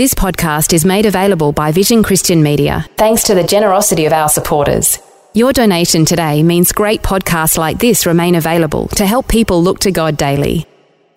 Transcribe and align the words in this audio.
This 0.00 0.14
podcast 0.14 0.72
is 0.72 0.86
made 0.86 1.04
available 1.04 1.52
by 1.52 1.72
Vision 1.72 2.02
Christian 2.02 2.42
Media, 2.42 2.86
thanks 2.96 3.22
to 3.24 3.34
the 3.34 3.44
generosity 3.44 4.06
of 4.06 4.14
our 4.14 4.30
supporters. 4.30 4.98
Your 5.34 5.52
donation 5.52 6.06
today 6.06 6.42
means 6.42 6.72
great 6.72 7.02
podcasts 7.02 7.58
like 7.58 7.78
this 7.78 8.06
remain 8.06 8.34
available 8.34 8.88
to 8.96 9.04
help 9.04 9.28
people 9.28 9.62
look 9.62 9.78
to 9.80 9.90
God 9.92 10.16
daily. 10.16 10.64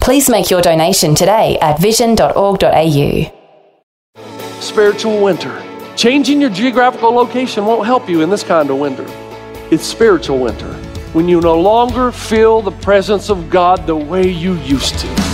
Please 0.02 0.30
make 0.30 0.50
your 0.50 0.62
donation 0.62 1.16
today 1.16 1.58
at 1.62 1.80
vision.org.au. 1.80 3.32
Spiritual 4.60 5.24
winter. 5.24 5.64
Changing 5.96 6.42
your 6.42 6.50
geographical 6.50 7.12
location 7.12 7.66
won't 7.66 7.86
help 7.86 8.10
you 8.10 8.20
in 8.20 8.30
this 8.30 8.44
kind 8.44 8.70
of 8.70 8.80
winter. 8.80 9.06
It's 9.72 9.86
spiritual 9.86 10.40
winter 10.40 10.74
when 11.14 11.30
you 11.30 11.40
no 11.40 11.58
longer 11.58 12.12
feel 12.12 12.62
the 12.62 12.72
presence 12.72 13.30
of 13.30 13.50
God 13.50 13.88
the 13.88 13.96
way 13.96 14.28
you 14.30 14.56
used 14.56 15.00
to. 15.00 15.33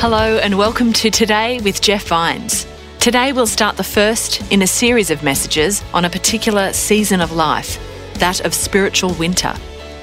Hello, 0.00 0.38
and 0.38 0.56
welcome 0.56 0.94
to 0.94 1.10
Today 1.10 1.60
with 1.60 1.82
Jeff 1.82 2.06
Vines. 2.08 2.66
Today, 3.00 3.34
we'll 3.34 3.46
start 3.46 3.76
the 3.76 3.84
first 3.84 4.40
in 4.50 4.62
a 4.62 4.66
series 4.66 5.10
of 5.10 5.22
messages 5.22 5.84
on 5.92 6.06
a 6.06 6.08
particular 6.08 6.72
season 6.72 7.20
of 7.20 7.32
life, 7.32 7.78
that 8.14 8.40
of 8.46 8.54
spiritual 8.54 9.12
winter. 9.12 9.54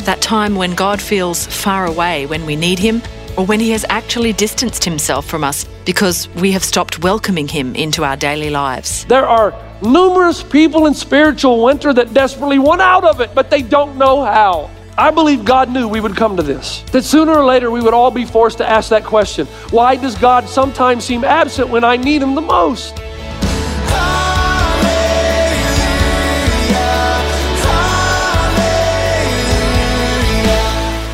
That 0.02 0.22
time 0.22 0.54
when 0.54 0.76
God 0.76 1.02
feels 1.02 1.48
far 1.48 1.88
away 1.88 2.28
when 2.28 2.46
we 2.46 2.56
need 2.56 2.78
Him, 2.78 3.02
or 3.40 3.46
when 3.48 3.60
He 3.60 3.72
has 3.72 3.88
actually 3.90 4.34
distanced 4.34 4.86
Himself 4.86 5.26
from 5.26 5.44
us 5.44 5.66
because 5.84 6.30
we 6.36 6.52
have 6.52 6.64
stopped 6.64 7.00
welcoming 7.00 7.48
Him 7.48 7.74
into 7.74 8.04
our 8.04 8.16
daily 8.16 8.52
lives. 8.52 9.04
There 9.06 9.28
are 9.28 9.52
numerous 9.82 10.44
people 10.44 10.86
in 10.86 10.94
spiritual 10.94 11.64
winter 11.64 11.92
that 11.92 12.14
desperately 12.14 12.60
want 12.60 12.82
out 12.82 13.04
of 13.04 13.20
it, 13.20 13.34
but 13.34 13.50
they 13.50 13.64
don't 13.64 13.98
know 13.98 14.24
how. 14.24 14.70
I 15.00 15.12
believe 15.12 15.46
God 15.46 15.70
knew 15.70 15.88
we 15.88 16.02
would 16.02 16.16
come 16.16 16.36
to 16.38 16.42
this. 16.42 16.82
That 16.92 17.04
sooner 17.04 17.32
or 17.32 17.46
later 17.46 17.70
we 17.70 17.82
would 17.82 17.94
all 17.94 18.10
be 18.10 18.26
forced 18.26 18.58
to 18.58 18.68
ask 18.68 18.90
that 18.90 19.04
question 19.04 19.46
Why 19.70 19.96
does 19.96 20.16
God 20.16 20.50
sometimes 20.50 21.04
seem 21.04 21.24
absent 21.24 21.70
when 21.70 21.84
I 21.84 21.98
need 21.98 22.24
Him 22.24 22.34
the 22.34 22.42
most? 22.42 22.96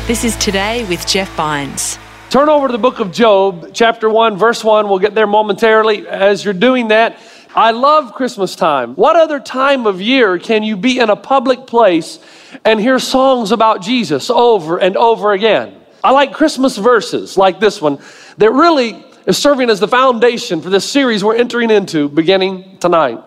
This 0.06 0.24
is 0.24 0.34
Today 0.36 0.84
with 0.88 1.06
Jeff 1.06 1.30
Vines. 1.34 1.98
Turn 2.30 2.48
over 2.48 2.68
to 2.68 2.72
the 2.72 2.78
book 2.78 3.00
of 3.00 3.12
Job, 3.12 3.70
chapter 3.74 4.08
1, 4.08 4.38
verse 4.38 4.64
1. 4.64 4.88
We'll 4.88 4.98
get 4.98 5.14
there 5.14 5.26
momentarily. 5.26 6.08
As 6.08 6.42
you're 6.42 6.54
doing 6.54 6.88
that, 6.88 7.18
I 7.54 7.70
love 7.70 8.14
Christmas 8.14 8.56
time. 8.56 8.94
What 8.94 9.14
other 9.16 9.40
time 9.40 9.86
of 9.86 10.00
year 10.00 10.38
can 10.38 10.62
you 10.62 10.76
be 10.76 10.98
in 10.98 11.10
a 11.10 11.16
public 11.16 11.66
place 11.66 12.18
and 12.64 12.80
hear 12.80 12.98
songs 12.98 13.52
about 13.52 13.82
Jesus 13.82 14.30
over 14.30 14.78
and 14.78 14.96
over 14.96 15.32
again? 15.32 15.80
I 16.02 16.10
like 16.10 16.32
Christmas 16.32 16.76
verses 16.76 17.38
like 17.38 17.60
this 17.60 17.80
one 17.80 17.98
that 18.38 18.50
really 18.50 19.04
is 19.26 19.38
serving 19.38 19.70
as 19.70 19.80
the 19.80 19.88
foundation 19.88 20.60
for 20.60 20.70
this 20.70 20.88
series 20.88 21.24
we're 21.24 21.36
entering 21.36 21.70
into 21.70 22.08
beginning 22.08 22.78
tonight. 22.78 23.20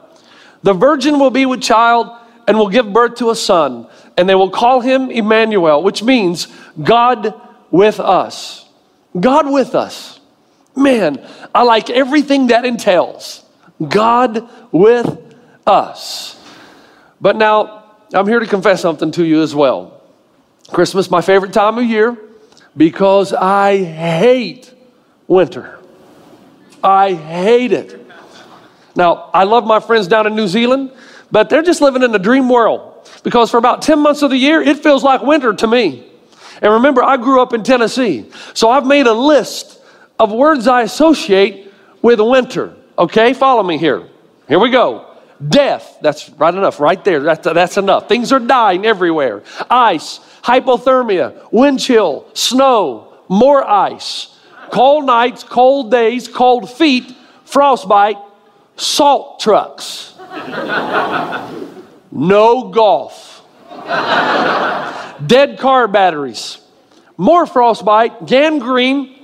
The 0.62 0.74
virgin 0.74 1.20
will 1.20 1.32
be 1.32 1.46
with 1.46 1.62
child 1.62 2.10
and 2.48 2.58
will 2.58 2.70
give 2.70 2.94
birth 2.94 3.16
to 3.16 3.30
a 3.30 3.36
son, 3.36 3.88
and 4.16 4.28
they 4.30 4.36
will 4.36 4.50
call 4.50 4.80
him 4.80 5.12
Emmanuel, 5.12 5.84
which 5.84 6.04
means 6.04 6.48
God 6.82 7.34
with 7.72 8.00
us. 8.00 8.66
God 9.20 9.52
with 9.52 9.76
us. 9.76 10.20
Man, 10.76 11.26
I 11.54 11.64
like 11.64 11.90
everything 11.90 12.48
that 12.48 12.64
entails. 12.64 13.44
God 13.86 14.48
with 14.72 15.36
us. 15.66 16.40
But 17.20 17.36
now, 17.36 17.77
I'm 18.14 18.28
here 18.28 18.40
to 18.40 18.46
confess 18.46 18.82
something 18.82 19.12
to 19.12 19.26
you 19.26 19.42
as 19.42 19.54
well. 19.54 20.02
Christmas, 20.70 21.10
my 21.10 21.22
favorite 21.22 21.54
time 21.54 21.78
of 21.78 21.84
year, 21.84 22.18
because 22.76 23.34
I 23.34 23.84
hate 23.84 24.74
winter. 25.28 25.80
I 26.84 27.14
hate 27.14 27.74
it. 27.74 28.06
Now, 28.96 29.30
I 29.34 29.44
love 29.44 29.66
my 29.66 29.80
friends 29.80 30.08
down 30.08 30.26
in 30.28 30.36
New 30.36 30.48
Zealand, 30.48 30.92
but 31.32 31.50
they're 31.50 31.62
just 31.62 31.82
living 31.82 32.04
in 32.04 32.14
a 32.16 32.20
dream 32.20 32.50
world 32.50 33.10
because 33.24 33.52
for 33.52 33.58
about 33.58 33.82
10 33.82 34.00
months 34.00 34.22
of 34.22 34.32
the 34.32 34.38
year, 34.38 34.62
it 34.62 34.82
feels 34.82 35.04
like 35.04 35.22
winter 35.22 35.54
to 35.54 35.68
me. 35.68 36.06
And 36.62 36.74
remember, 36.74 37.04
I 37.04 37.18
grew 37.18 37.42
up 37.42 37.54
in 37.54 37.64
Tennessee, 37.64 38.30
so 38.54 38.70
I've 38.70 38.86
made 38.86 39.06
a 39.06 39.14
list 39.14 39.82
of 40.18 40.32
words 40.32 40.68
I 40.68 40.84
associate 40.84 41.72
with 42.02 42.20
winter. 42.20 42.76
Okay, 42.98 43.34
follow 43.34 43.64
me 43.64 43.78
here. 43.78 44.08
Here 44.48 44.60
we 44.60 44.72
go. 44.72 45.17
Death, 45.46 46.00
that's 46.02 46.30
right 46.32 46.54
enough, 46.54 46.80
right 46.80 47.04
there. 47.04 47.20
That's, 47.20 47.44
that's 47.44 47.78
enough. 47.78 48.10
Things 48.10 48.32
are 48.32 48.40
dying 48.40 48.86
everywhere. 48.86 49.44
Ice, 49.70 50.20
hypothermia, 50.44 51.52
wind 51.52 51.80
chill, 51.80 52.26
snow, 52.34 53.14
more 53.30 53.64
ice, 53.68 54.36
cold 54.72 55.06
nights, 55.06 55.44
cold 55.44 55.92
days, 55.92 56.28
cold 56.28 56.72
feet, 56.72 57.16
frostbite, 57.46 58.18
salt 58.78 59.40
trucks. 59.40 60.16
no 62.12 62.70
golf. 62.70 63.44
Dead 65.26 65.60
car 65.60 65.88
batteries, 65.88 66.60
more 67.16 67.46
frostbite, 67.46 68.26
gangrene, 68.26 69.16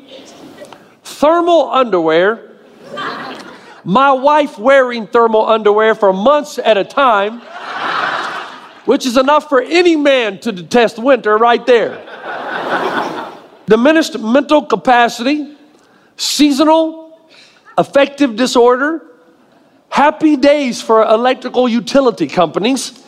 thermal 1.03 1.71
underwear 1.71 2.51
my 3.83 4.11
wife 4.13 4.57
wearing 4.57 5.07
thermal 5.07 5.45
underwear 5.45 5.95
for 5.95 6.13
months 6.13 6.57
at 6.57 6.77
a 6.77 6.83
time, 6.83 7.41
which 8.85 9.05
is 9.05 9.17
enough 9.17 9.49
for 9.49 9.61
any 9.61 9.95
man 9.95 10.39
to 10.39 10.51
detest 10.51 10.97
winter 10.97 11.37
right 11.37 11.65
there. 11.65 12.01
Diminished 13.67 14.19
mental 14.19 14.65
capacity, 14.65 15.55
seasonal 16.17 17.29
affective 17.77 18.35
disorder, 18.35 19.05
happy 19.89 20.37
days 20.37 20.81
for 20.81 21.03
electrical 21.03 21.67
utility 21.67 22.27
companies, 22.27 22.99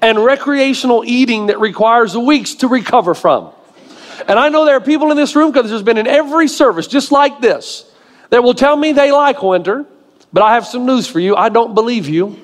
and 0.00 0.22
recreational 0.22 1.02
eating 1.04 1.46
that 1.46 1.58
requires 1.60 2.16
weeks 2.16 2.54
to 2.56 2.68
recover 2.68 3.14
from. 3.14 3.50
And 4.28 4.38
I 4.38 4.48
know 4.48 4.64
there 4.64 4.76
are 4.76 4.80
people 4.80 5.10
in 5.10 5.16
this 5.16 5.34
room 5.34 5.50
because 5.50 5.70
there's 5.70 5.82
been 5.82 5.98
in 5.98 6.06
every 6.06 6.46
service 6.48 6.86
just 6.86 7.10
like 7.10 7.40
this 7.40 7.90
that 8.34 8.42
will 8.42 8.52
tell 8.52 8.76
me 8.76 8.90
they 8.90 9.12
like 9.12 9.40
winter, 9.44 9.86
but 10.32 10.42
I 10.42 10.54
have 10.54 10.66
some 10.66 10.86
news 10.86 11.06
for 11.06 11.20
you. 11.20 11.36
I 11.36 11.50
don't 11.50 11.72
believe 11.72 12.08
you. 12.08 12.36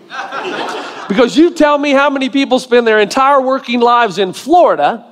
because 1.09 1.37
you 1.37 1.53
tell 1.53 1.77
me 1.77 1.91
how 1.91 2.09
many 2.09 2.31
people 2.31 2.61
spend 2.61 2.87
their 2.87 3.01
entire 3.01 3.41
working 3.41 3.81
lives 3.81 4.17
in 4.19 4.33
Florida, 4.33 5.05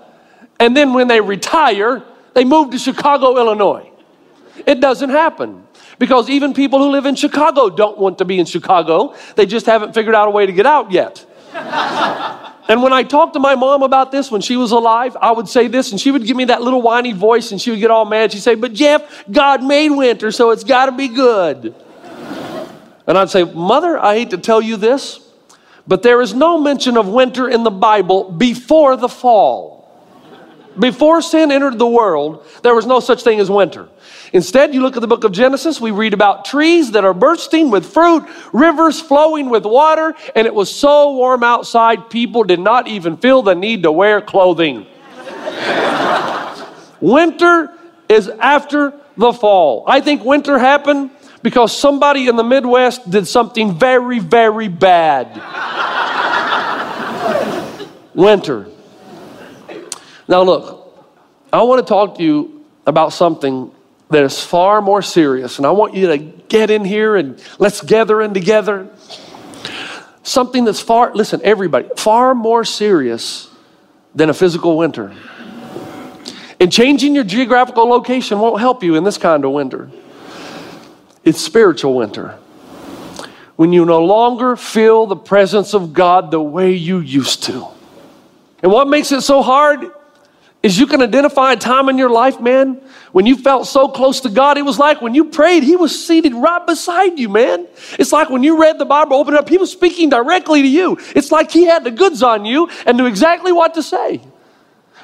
and 0.61 0.77
then 0.77 0.95
when 0.95 1.09
they 1.09 1.21
retire, 1.21 2.05
they 2.33 2.45
move 2.45 2.71
to 2.71 2.79
Chicago, 2.79 3.37
Illinois. 3.39 3.91
It 4.69 4.81
doesn't 4.81 5.11
happen. 5.11 5.65
Because 5.99 6.31
even 6.31 6.55
people 6.55 6.79
who 6.79 6.91
live 6.91 7.07
in 7.07 7.17
Chicago 7.17 7.71
don't 7.71 7.99
want 7.99 8.19
to 8.19 8.25
be 8.25 8.39
in 8.39 8.47
Chicago. 8.47 9.17
They 9.35 9.47
just 9.47 9.67
haven't 9.67 9.95
figured 9.95 10.15
out 10.15 10.29
a 10.29 10.31
way 10.31 10.47
to 10.47 10.53
get 10.53 10.65
out 10.65 10.93
yet. 10.93 11.27
And 12.69 12.83
when 12.83 12.93
I 12.93 13.03
talked 13.03 13.33
to 13.33 13.41
my 13.41 13.55
mom 13.55 13.83
about 13.83 14.13
this 14.13 14.31
when 14.31 14.43
she 14.43 14.57
was 14.57 14.73
alive, 14.73 15.17
I 15.21 15.33
would 15.33 15.49
say 15.49 15.69
this, 15.69 15.91
and 15.91 15.99
she 15.99 16.11
would 16.11 16.27
give 16.27 16.37
me 16.37 16.45
that 16.47 16.61
little 16.61 16.83
whiny 16.83 17.13
voice, 17.13 17.51
and 17.51 17.61
she 17.61 17.71
would 17.71 17.81
get 17.81 17.91
all 17.91 18.05
mad. 18.05 18.31
She'd 18.33 18.43
say, 18.43 18.55
But 18.55 18.75
Jeff, 18.75 19.25
God 19.31 19.65
made 19.65 19.89
winter, 19.89 20.31
so 20.31 20.51
it's 20.51 20.65
got 20.65 20.87
to 20.87 20.93
be 20.93 21.09
good. 21.09 21.75
And 23.07 23.17
I'd 23.17 23.31
say, 23.31 23.45
Mother, 23.45 23.99
I 23.99 24.17
hate 24.17 24.31
to 24.31 24.39
tell 24.39 24.61
you 24.61 24.77
this, 24.77 25.19
but 25.87 26.03
there 26.03 26.21
is 26.21 26.35
no 26.35 26.61
mention 26.61 26.99
of 26.99 27.09
winter 27.09 27.49
in 27.49 27.65
the 27.65 27.71
Bible 27.71 28.31
before 28.31 28.99
the 28.99 29.09
fall. 29.09 29.78
Before 30.79 31.21
sin 31.21 31.51
entered 31.51 31.79
the 31.79 31.87
world, 31.87 32.47
there 32.63 32.75
was 32.75 32.87
no 32.87 33.01
such 33.01 33.23
thing 33.23 33.41
as 33.41 33.51
winter. 33.51 33.89
Instead, 34.33 34.75
you 34.75 34.81
look 34.81 34.97
at 34.97 35.01
the 35.01 35.09
book 35.09 35.25
of 35.25 35.33
Genesis, 35.33 35.81
we 35.81 35.91
read 35.91 36.15
about 36.15 36.45
trees 36.45 36.93
that 36.93 37.05
are 37.05 37.15
bursting 37.15 37.71
with 37.71 37.87
fruit, 37.87 38.25
rivers 38.53 39.01
flowing 39.01 39.51
with 39.51 39.65
water, 39.65 40.15
and 40.37 40.47
it 40.47 40.55
was 40.55 40.75
so 40.75 41.15
warm 41.15 41.43
outside, 41.43 42.11
people 42.11 42.45
did 42.45 42.61
not 42.61 42.87
even 42.87 43.17
feel 43.17 43.43
the 43.43 43.55
need 43.55 43.83
to 43.83 43.93
wear 43.93 44.21
clothing. 44.21 44.87
winter 47.01 47.73
is 48.09 48.29
after 48.29 48.93
the 49.17 49.33
fall. 49.33 49.85
I 49.87 50.01
think 50.01 50.25
winter 50.25 50.59
happened 50.59 51.11
because 51.43 51.77
somebody 51.77 52.29
in 52.29 52.37
the 52.37 52.45
Midwest 52.45 53.11
did 53.11 53.27
something 53.27 53.79
very, 53.79 54.19
very 54.19 54.69
bad. 54.69 55.35
winter. 58.15 58.69
Now, 60.29 60.43
look, 60.43 60.95
I 61.51 61.63
want 61.63 61.85
to 61.85 61.89
talk 61.89 62.19
to 62.19 62.23
you 62.23 62.67
about 62.87 63.15
something 63.15 63.71
that 64.11 64.23
is 64.23 64.43
far 64.43 64.81
more 64.81 65.03
serious. 65.03 65.59
And 65.59 65.67
I 65.67 65.71
want 65.71 65.95
you 65.95 66.09
to 66.09 66.19
get 66.19 66.71
in 66.71 66.85
here 66.85 67.17
and 67.17 67.43
let's 67.59 67.81
gather 67.81 68.21
in 68.21 68.35
together. 68.35 68.89
Something 70.23 70.65
that's 70.65 70.81
far, 70.81 71.15
listen, 71.15 71.41
everybody, 71.43 71.89
far 71.97 72.35
more 72.35 72.65
serious 72.65 73.49
than 74.15 74.31
a 74.31 74.35
physical 74.35 74.77
winter. 74.77 75.15
And 76.61 76.73
changing 76.73 77.15
your 77.15 77.25
geographical 77.25 77.89
location 77.89 78.39
won't 78.39 78.61
help 78.61 78.83
you 78.83 78.97
in 78.97 79.05
this 79.05 79.17
kind 79.17 79.45
of 79.45 79.53
winter. 79.53 79.91
It's 81.25 81.41
spiritual 81.41 81.95
winter. 81.95 82.39
When 83.57 83.73
you 83.73 83.85
no 83.85 84.05
longer 84.05 84.57
feel 84.57 85.07
the 85.07 85.17
presence 85.17 85.75
of 85.75 85.93
God 85.93 86.31
the 86.31 86.41
way 86.41 86.73
you 86.73 86.99
used 86.99 87.45
to. 87.45 87.67
And 88.63 88.73
what 88.73 88.89
makes 88.89 89.13
it 89.13 89.23
so 89.23 89.43
hard 89.43 89.91
is 90.63 90.79
you 90.79 90.87
can 90.87 91.01
identify 91.03 91.53
a 91.53 91.57
time 91.57 91.89
in 91.89 91.99
your 91.99 92.11
life, 92.11 92.41
man, 92.41 92.81
when 93.13 93.27
you 93.27 93.37
felt 93.37 93.67
so 93.67 93.89
close 93.89 94.21
to 94.21 94.29
God. 94.29 94.59
It 94.59 94.63
was 94.63 94.79
like 94.79 95.01
when 95.01 95.15
you 95.15 95.27
prayed, 95.27 95.63
He 95.63 95.77
was 95.77 96.07
seated 96.07 96.35
right 96.35 96.65
beside 96.67 97.19
you, 97.19 97.29
man. 97.29 97.69
It's 97.99 98.11
like 98.11 98.29
when 98.29 98.43
you 98.43 98.61
read 98.61 98.79
the 98.79 98.85
Bible, 98.85 99.17
opened 99.17 99.37
up, 99.37 99.49
He 99.49 99.57
was 99.57 99.71
speaking 99.71 100.09
directly 100.09 100.63
to 100.63 100.69
you. 100.69 100.99
It's 101.15 101.31
like 101.31 101.51
He 101.51 101.65
had 101.65 101.85
the 101.85 101.93
goods 101.93 102.23
on 102.23 102.45
you 102.45 102.69
and 102.87 102.97
knew 102.97 103.07
exactly 103.07 103.53
what 103.53 103.75
to 103.75 103.83
say. 103.83 104.21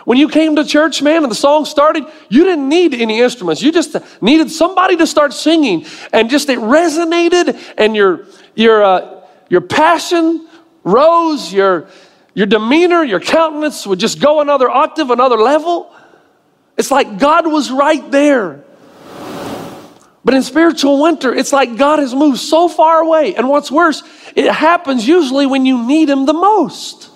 When 0.05 0.19
you 0.19 0.29
came 0.29 0.57
to 0.57 0.65
church, 0.65 1.01
man, 1.01 1.23
and 1.23 1.31
the 1.31 1.37
song 1.37 1.65
started, 1.65 2.05
you 2.29 2.45
didn't 2.45 2.69
need 2.69 2.93
any 2.93 3.21
instruments. 3.21 3.63
You 3.63 3.73
just 3.73 3.97
needed 4.21 4.51
somebody 4.51 4.97
to 4.97 5.07
start 5.07 5.33
singing, 5.33 5.87
and 6.13 6.29
just 6.29 6.49
it 6.49 6.59
resonated, 6.59 7.59
and 7.79 7.97
your 7.97 8.27
your 8.55 8.83
uh, 8.83 9.23
your 9.49 9.63
passion 9.63 10.47
rose, 10.83 11.53
your 11.53 11.89
your 12.35 12.47
demeanor, 12.47 13.05
your 13.05 13.21
countenance 13.21 13.87
would 13.87 14.01
just 14.01 14.21
go 14.21 14.41
another 14.41 14.69
octave, 14.69 15.11
another 15.11 15.37
level. 15.37 15.95
It's 16.77 16.91
like 16.91 17.19
God 17.19 17.47
was 17.47 17.71
right 17.71 18.11
there. 18.11 18.65
But 20.25 20.35
in 20.35 20.43
spiritual 20.43 21.03
winter, 21.03 21.35
it's 21.35 21.53
like 21.53 21.77
God 21.77 21.99
has 21.99 22.15
moved 22.15 22.39
so 22.39 22.67
far 22.67 23.01
away. 23.01 23.35
And 23.35 23.49
what's 23.49 23.71
worse, 23.71 24.03
it 24.35 24.51
happens 24.51 25.07
usually 25.07 25.47
when 25.47 25.67
you 25.67 25.87
need 25.87 26.09
Him 26.09 26.25
the 26.25 26.33
most. 26.33 27.11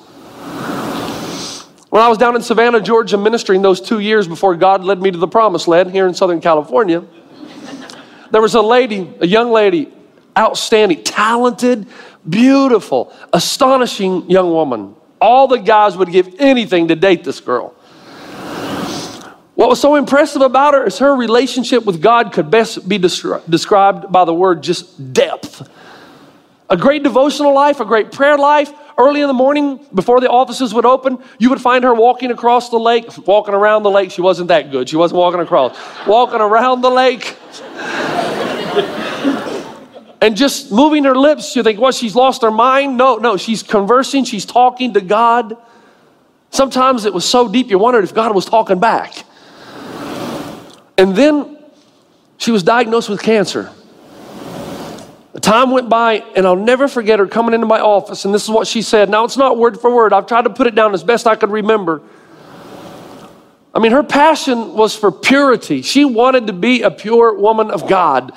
When 1.90 2.02
I 2.02 2.08
was 2.08 2.18
down 2.18 2.36
in 2.36 2.42
Savannah, 2.42 2.82
Georgia, 2.82 3.16
ministering 3.16 3.62
those 3.62 3.80
two 3.80 3.98
years 3.98 4.28
before 4.28 4.54
God 4.54 4.84
led 4.84 5.00
me 5.00 5.10
to 5.10 5.16
the 5.16 5.26
promised 5.26 5.66
land 5.66 5.90
here 5.90 6.06
in 6.06 6.12
Southern 6.12 6.40
California, 6.40 7.02
there 8.30 8.42
was 8.42 8.54
a 8.54 8.60
lady, 8.60 9.10
a 9.20 9.26
young 9.26 9.50
lady, 9.50 9.90
outstanding, 10.36 11.02
talented, 11.02 11.86
beautiful, 12.28 13.10
astonishing 13.32 14.30
young 14.30 14.50
woman. 14.50 14.94
All 15.20 15.48
the 15.48 15.58
guys 15.58 15.96
would 15.96 16.10
give 16.10 16.34
anything 16.38 16.88
to 16.88 16.96
date 16.96 17.24
this 17.24 17.40
girl. 17.40 17.74
What 19.54 19.68
was 19.68 19.80
so 19.80 19.96
impressive 19.96 20.40
about 20.40 20.74
her 20.74 20.86
is 20.86 20.98
her 20.98 21.16
relationship 21.16 21.84
with 21.84 22.00
God 22.00 22.32
could 22.32 22.48
best 22.48 22.88
be 22.88 22.96
descri- 22.96 23.42
described 23.50 24.12
by 24.12 24.24
the 24.24 24.32
word 24.32 24.62
just 24.62 25.12
depth. 25.12 25.68
A 26.70 26.76
great 26.76 27.02
devotional 27.02 27.52
life, 27.52 27.80
a 27.80 27.84
great 27.84 28.12
prayer 28.12 28.38
life. 28.38 28.72
Early 28.96 29.20
in 29.20 29.26
the 29.26 29.34
morning, 29.34 29.84
before 29.94 30.20
the 30.20 30.28
offices 30.28 30.72
would 30.74 30.84
open, 30.84 31.18
you 31.38 31.50
would 31.50 31.60
find 31.60 31.82
her 31.82 31.94
walking 31.94 32.30
across 32.30 32.68
the 32.68 32.78
lake, 32.78 33.26
walking 33.26 33.54
around 33.54 33.82
the 33.82 33.90
lake. 33.90 34.12
She 34.12 34.20
wasn't 34.20 34.48
that 34.48 34.70
good. 34.70 34.88
She 34.88 34.96
wasn't 34.96 35.18
walking 35.18 35.40
across, 35.40 35.76
walking 36.06 36.40
around 36.40 36.82
the 36.82 36.90
lake. 36.90 37.36
And 40.20 40.36
just 40.36 40.72
moving 40.72 41.04
her 41.04 41.14
lips, 41.14 41.54
you 41.54 41.62
think, 41.62 41.78
what, 41.78 41.94
she's 41.94 42.14
lost 42.14 42.42
her 42.42 42.50
mind? 42.50 42.96
No, 42.96 43.16
no, 43.16 43.36
she's 43.36 43.62
conversing, 43.62 44.24
she's 44.24 44.44
talking 44.44 44.94
to 44.94 45.00
God. 45.00 45.56
Sometimes 46.50 47.04
it 47.04 47.14
was 47.14 47.24
so 47.24 47.48
deep 47.48 47.70
you 47.70 47.78
wondered 47.78 48.04
if 48.04 48.14
God 48.14 48.34
was 48.34 48.46
talking 48.46 48.80
back. 48.80 49.24
And 50.96 51.14
then 51.14 51.56
she 52.36 52.50
was 52.50 52.62
diagnosed 52.62 53.08
with 53.08 53.22
cancer. 53.22 53.70
The 55.32 55.40
time 55.40 55.70
went 55.70 55.88
by, 55.88 56.24
and 56.34 56.46
I'll 56.46 56.56
never 56.56 56.88
forget 56.88 57.20
her 57.20 57.26
coming 57.26 57.54
into 57.54 57.66
my 57.66 57.78
office, 57.78 58.24
and 58.24 58.34
this 58.34 58.42
is 58.42 58.50
what 58.50 58.66
she 58.66 58.82
said. 58.82 59.08
Now, 59.08 59.24
it's 59.24 59.36
not 59.36 59.56
word 59.56 59.80
for 59.80 59.94
word. 59.94 60.12
I've 60.12 60.26
tried 60.26 60.42
to 60.42 60.50
put 60.50 60.66
it 60.66 60.74
down 60.74 60.94
as 60.94 61.04
best 61.04 61.28
I 61.28 61.36
could 61.36 61.50
remember. 61.50 62.02
I 63.72 63.78
mean, 63.78 63.92
her 63.92 64.02
passion 64.02 64.72
was 64.72 64.96
for 64.96 65.12
purity. 65.12 65.82
She 65.82 66.04
wanted 66.04 66.48
to 66.48 66.52
be 66.52 66.82
a 66.82 66.90
pure 66.90 67.34
woman 67.34 67.70
of 67.70 67.86
God. 67.86 68.32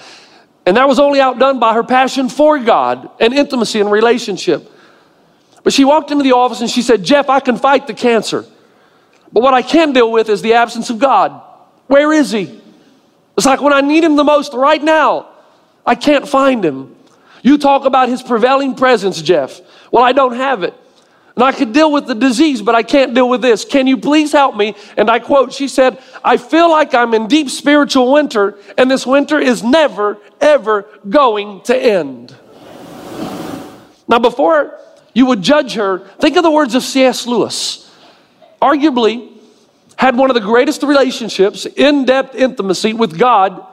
And 0.66 0.78
that 0.78 0.88
was 0.88 1.00
only 1.00 1.20
outdone 1.20 1.60
by 1.60 1.74
her 1.74 1.84
passion 1.84 2.30
for 2.30 2.60
God 2.60 3.10
and 3.20 3.34
intimacy 3.34 3.80
and 3.80 3.92
relationship. 3.92 4.72
But 5.64 5.74
she 5.74 5.86
walked 5.86 6.12
into 6.12 6.24
the 6.24 6.34
office 6.34 6.62
and 6.62 6.70
she 6.70 6.82
said, 6.82 7.04
Jeff, 7.04 7.30
I 7.30 7.40
can 7.40 7.58
fight 7.58 7.88
the 7.88 7.94
cancer. 7.94 8.46
But 9.32 9.44
what 9.44 9.54
I 9.54 9.62
can 9.62 9.94
deal 9.94 10.12
with 10.12 10.30
is 10.30 10.42
the 10.42 10.54
absence 10.54 10.90
of 10.90 11.00
God. 11.00 11.42
Where 11.88 12.14
is 12.14 12.32
he? 12.32 12.62
It's 13.38 13.46
like 13.46 13.62
when 13.62 13.74
I 13.74 13.82
need 13.82 14.04
him 14.04 14.16
the 14.16 14.24
most 14.24 14.54
right 14.54 14.82
now, 14.82 15.30
I 15.86 15.96
can't 15.96 16.28
find 16.28 16.64
him. 16.64 16.96
You 17.42 17.58
talk 17.58 17.86
about 17.86 18.10
his 18.10 18.22
prevailing 18.22 18.76
presence, 18.76 19.22
Jeff. 19.22 19.62
Well, 19.92 20.04
I 20.04 20.12
don't 20.12 20.36
have 20.36 20.64
it. 20.64 20.76
And 21.42 21.48
I 21.48 21.54
could 21.54 21.74
deal 21.74 21.92
with 21.92 22.06
the 22.06 22.14
disease, 22.14 22.62
but 22.62 22.76
I 22.76 22.84
can't 22.84 23.16
deal 23.16 23.28
with 23.28 23.42
this. 23.42 23.66
Can 23.66 23.88
you 23.88 23.98
please 23.98 24.32
help 24.32 24.56
me? 24.56 24.76
And 24.96 25.10
I 25.10 25.18
quote, 25.18 25.52
she 25.52 25.68
said, 25.68 26.00
I 26.24 26.38
feel 26.38 26.70
like 26.70 26.94
I'm 26.94 27.16
in 27.16 27.28
deep 27.28 27.50
spiritual 27.50 28.14
winter, 28.14 28.60
and 28.78 28.92
this 28.92 29.08
winter 29.08 29.40
is 29.40 29.64
never, 29.64 30.20
ever 30.40 30.88
going 31.10 31.62
to 31.62 31.76
end. 31.76 32.36
Now, 34.08 34.20
before 34.20 34.78
you 35.16 35.26
would 35.26 35.42
judge 35.42 35.74
her, 35.74 36.08
think 36.20 36.38
of 36.38 36.44
the 36.44 36.52
words 36.52 36.76
of 36.76 36.84
C.S. 36.84 37.26
Lewis. 37.26 37.92
Arguably, 38.62 39.36
had 39.98 40.16
one 40.16 40.30
of 40.30 40.36
the 40.36 40.42
greatest 40.42 40.84
relationships, 40.84 41.66
in 41.66 42.06
depth 42.06 42.36
intimacy 42.36 42.94
with 42.94 43.18
God, 43.18 43.66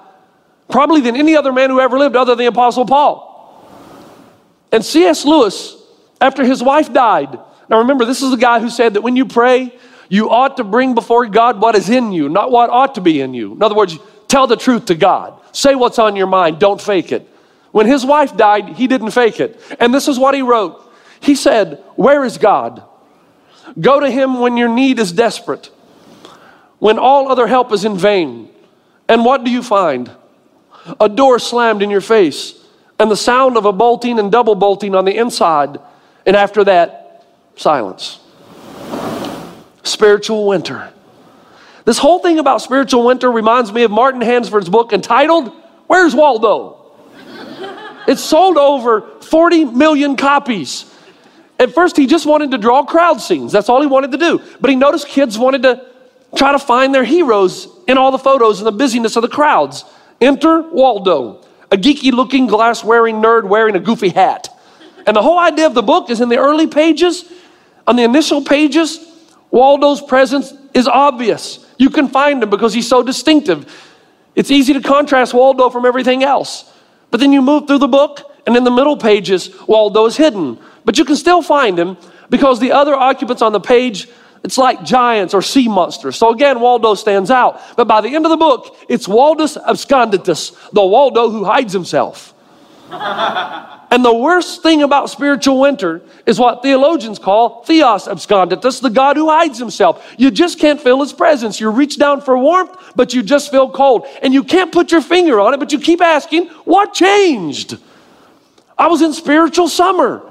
probably 0.70 1.02
than 1.02 1.16
any 1.16 1.36
other 1.36 1.52
man 1.52 1.68
who 1.68 1.80
ever 1.80 1.98
lived, 1.98 2.16
other 2.16 2.34
than 2.34 2.38
the 2.38 2.46
Apostle 2.46 2.86
Paul. 2.86 3.68
And 4.72 4.82
C.S. 4.82 5.26
Lewis, 5.26 5.76
after 6.18 6.44
his 6.44 6.62
wife 6.62 6.90
died, 6.94 7.38
now 7.68 7.78
remember, 7.78 8.04
this 8.04 8.22
is 8.22 8.30
the 8.30 8.36
guy 8.36 8.60
who 8.60 8.70
said 8.70 8.94
that 8.94 9.02
when 9.02 9.16
you 9.16 9.26
pray, 9.26 9.76
you 10.08 10.30
ought 10.30 10.56
to 10.56 10.64
bring 10.64 10.94
before 10.94 11.26
God 11.26 11.60
what 11.60 11.74
is 11.74 11.90
in 11.90 12.12
you, 12.12 12.28
not 12.28 12.50
what 12.50 12.70
ought 12.70 12.94
to 12.94 13.00
be 13.00 13.20
in 13.20 13.34
you. 13.34 13.52
In 13.52 13.62
other 13.62 13.74
words, 13.74 13.98
tell 14.26 14.46
the 14.46 14.56
truth 14.56 14.86
to 14.86 14.94
God. 14.94 15.40
Say 15.52 15.74
what's 15.74 15.98
on 15.98 16.16
your 16.16 16.26
mind, 16.26 16.58
don't 16.58 16.80
fake 16.80 17.12
it. 17.12 17.28
When 17.72 17.86
his 17.86 18.04
wife 18.06 18.36
died, 18.36 18.70
he 18.70 18.86
didn't 18.86 19.10
fake 19.10 19.40
it. 19.40 19.60
And 19.78 19.92
this 19.92 20.08
is 20.08 20.18
what 20.18 20.34
he 20.34 20.42
wrote 20.42 20.82
He 21.20 21.34
said, 21.34 21.82
Where 21.96 22.24
is 22.24 22.38
God? 22.38 22.82
Go 23.78 24.00
to 24.00 24.10
him 24.10 24.40
when 24.40 24.56
your 24.56 24.68
need 24.68 24.98
is 24.98 25.12
desperate 25.12 25.70
when 26.78 26.98
all 26.98 27.30
other 27.30 27.46
help 27.46 27.72
is 27.72 27.84
in 27.84 27.96
vain. 27.96 28.48
And 29.08 29.24
what 29.24 29.44
do 29.44 29.50
you 29.50 29.62
find? 29.62 30.10
A 31.00 31.08
door 31.08 31.38
slammed 31.38 31.82
in 31.82 31.90
your 31.90 32.00
face, 32.00 32.54
and 32.98 33.10
the 33.10 33.16
sound 33.16 33.56
of 33.56 33.64
a 33.64 33.72
bolting 33.72 34.18
and 34.18 34.30
double 34.32 34.54
bolting 34.54 34.94
on 34.94 35.04
the 35.04 35.16
inside. 35.16 35.78
And 36.26 36.36
after 36.36 36.64
that, 36.64 36.97
silence. 37.58 38.20
Spiritual 39.82 40.46
winter. 40.46 40.92
This 41.84 41.98
whole 41.98 42.18
thing 42.18 42.38
about 42.38 42.60
spiritual 42.60 43.04
winter 43.04 43.30
reminds 43.30 43.72
me 43.72 43.82
of 43.82 43.90
Martin 43.90 44.20
Handford's 44.20 44.68
book 44.68 44.92
entitled, 44.92 45.52
Where's 45.86 46.14
Waldo? 46.14 46.76
It 48.06 48.18
sold 48.18 48.56
over 48.56 49.02
40 49.20 49.66
million 49.66 50.16
copies. 50.16 50.94
At 51.58 51.74
first, 51.74 51.96
he 51.96 52.06
just 52.06 52.24
wanted 52.24 52.52
to 52.52 52.58
draw 52.58 52.84
crowd 52.84 53.20
scenes. 53.20 53.52
That's 53.52 53.68
all 53.68 53.80
he 53.80 53.86
wanted 53.86 54.12
to 54.12 54.18
do. 54.18 54.40
But 54.60 54.70
he 54.70 54.76
noticed 54.76 55.08
kids 55.08 55.38
wanted 55.38 55.62
to 55.64 55.84
try 56.36 56.52
to 56.52 56.58
find 56.58 56.94
their 56.94 57.04
heroes 57.04 57.68
in 57.86 57.98
all 57.98 58.10
the 58.10 58.18
photos 58.18 58.60
and 58.60 58.66
the 58.66 58.72
busyness 58.72 59.16
of 59.16 59.22
the 59.22 59.28
crowds. 59.28 59.84
Enter 60.20 60.62
Waldo, 60.62 61.44
a 61.70 61.76
geeky 61.76 62.12
looking 62.12 62.46
glass 62.46 62.84
wearing 62.84 63.16
nerd 63.16 63.44
wearing 63.44 63.76
a 63.76 63.80
goofy 63.80 64.10
hat. 64.10 64.48
And 65.06 65.16
the 65.16 65.22
whole 65.22 65.38
idea 65.38 65.66
of 65.66 65.74
the 65.74 65.82
book 65.82 66.10
is 66.10 66.20
in 66.20 66.28
the 66.28 66.38
early 66.38 66.66
pages, 66.66 67.24
on 67.88 67.96
the 67.96 68.04
initial 68.04 68.42
pages, 68.42 69.00
Waldo's 69.50 70.02
presence 70.02 70.52
is 70.74 70.86
obvious. 70.86 71.66
You 71.78 71.88
can 71.88 72.06
find 72.08 72.42
him 72.42 72.50
because 72.50 72.74
he's 72.74 72.86
so 72.86 73.02
distinctive. 73.02 73.66
It's 74.34 74.50
easy 74.50 74.74
to 74.74 74.82
contrast 74.82 75.32
Waldo 75.32 75.70
from 75.70 75.86
everything 75.86 76.22
else. 76.22 76.70
But 77.10 77.20
then 77.20 77.32
you 77.32 77.40
move 77.40 77.66
through 77.66 77.78
the 77.78 77.88
book, 77.88 78.20
and 78.46 78.54
in 78.58 78.64
the 78.64 78.70
middle 78.70 78.98
pages, 78.98 79.50
Waldo 79.66 80.04
is 80.04 80.18
hidden. 80.18 80.58
But 80.84 80.98
you 80.98 81.06
can 81.06 81.16
still 81.16 81.40
find 81.40 81.78
him 81.78 81.96
because 82.28 82.60
the 82.60 82.72
other 82.72 82.94
occupants 82.94 83.40
on 83.40 83.52
the 83.52 83.60
page 83.60 84.06
it's 84.44 84.58
like 84.58 84.84
giants 84.84 85.34
or 85.34 85.42
sea 85.42 85.66
monsters. 85.66 86.14
So 86.14 86.32
again, 86.32 86.60
Waldo 86.60 86.94
stands 86.94 87.28
out. 87.30 87.60
But 87.76 87.88
by 87.88 88.00
the 88.00 88.14
end 88.14 88.24
of 88.24 88.30
the 88.30 88.36
book, 88.36 88.76
it's 88.88 89.08
Waldus 89.08 89.60
absconditus, 89.64 90.70
the 90.70 90.84
Waldo 90.84 91.28
who 91.28 91.44
hides 91.44 91.72
himself. 91.72 92.34
and 93.90 94.04
the 94.04 94.14
worst 94.14 94.62
thing 94.62 94.82
about 94.82 95.08
spiritual 95.08 95.60
winter 95.60 96.02
is 96.26 96.38
what 96.38 96.62
theologians 96.62 97.18
call 97.18 97.64
theos 97.64 98.06
absconditus, 98.06 98.60
That's 98.60 98.80
the 98.80 98.90
God 98.90 99.16
who 99.16 99.30
hides 99.30 99.58
himself. 99.58 100.14
You 100.18 100.30
just 100.30 100.58
can't 100.58 100.80
feel 100.80 101.00
his 101.00 101.12
presence. 101.12 101.58
You 101.58 101.70
reach 101.70 101.98
down 101.98 102.20
for 102.20 102.36
warmth, 102.36 102.76
but 102.96 103.14
you 103.14 103.22
just 103.22 103.50
feel 103.50 103.70
cold. 103.70 104.06
And 104.20 104.34
you 104.34 104.44
can't 104.44 104.72
put 104.72 104.92
your 104.92 105.00
finger 105.00 105.40
on 105.40 105.54
it, 105.54 105.56
but 105.58 105.72
you 105.72 105.80
keep 105.80 106.02
asking, 106.02 106.48
what 106.64 106.92
changed? 106.92 107.78
I 108.76 108.88
was 108.88 109.00
in 109.00 109.14
spiritual 109.14 109.68
summer. 109.68 110.22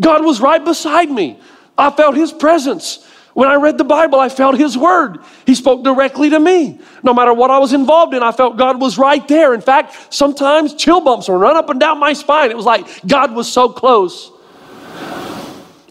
God 0.00 0.24
was 0.24 0.40
right 0.40 0.64
beside 0.64 1.10
me. 1.10 1.38
I 1.76 1.90
felt 1.90 2.16
his 2.16 2.32
presence. 2.32 3.06
When 3.34 3.48
I 3.48 3.56
read 3.56 3.78
the 3.78 3.84
Bible, 3.84 4.20
I 4.20 4.28
felt 4.28 4.56
His 4.56 4.78
Word. 4.78 5.18
He 5.44 5.56
spoke 5.56 5.82
directly 5.82 6.30
to 6.30 6.38
me. 6.38 6.80
No 7.02 7.12
matter 7.12 7.34
what 7.34 7.50
I 7.50 7.58
was 7.58 7.72
involved 7.72 8.14
in, 8.14 8.22
I 8.22 8.30
felt 8.30 8.56
God 8.56 8.80
was 8.80 8.96
right 8.96 9.26
there. 9.26 9.54
In 9.54 9.60
fact, 9.60 10.14
sometimes 10.14 10.74
chill 10.74 11.00
bumps 11.00 11.28
would 11.28 11.40
run 11.40 11.56
up 11.56 11.68
and 11.68 11.80
down 11.80 11.98
my 11.98 12.12
spine. 12.12 12.50
It 12.50 12.56
was 12.56 12.64
like 12.64 12.86
God 13.06 13.34
was 13.34 13.52
so 13.52 13.68
close. 13.68 14.30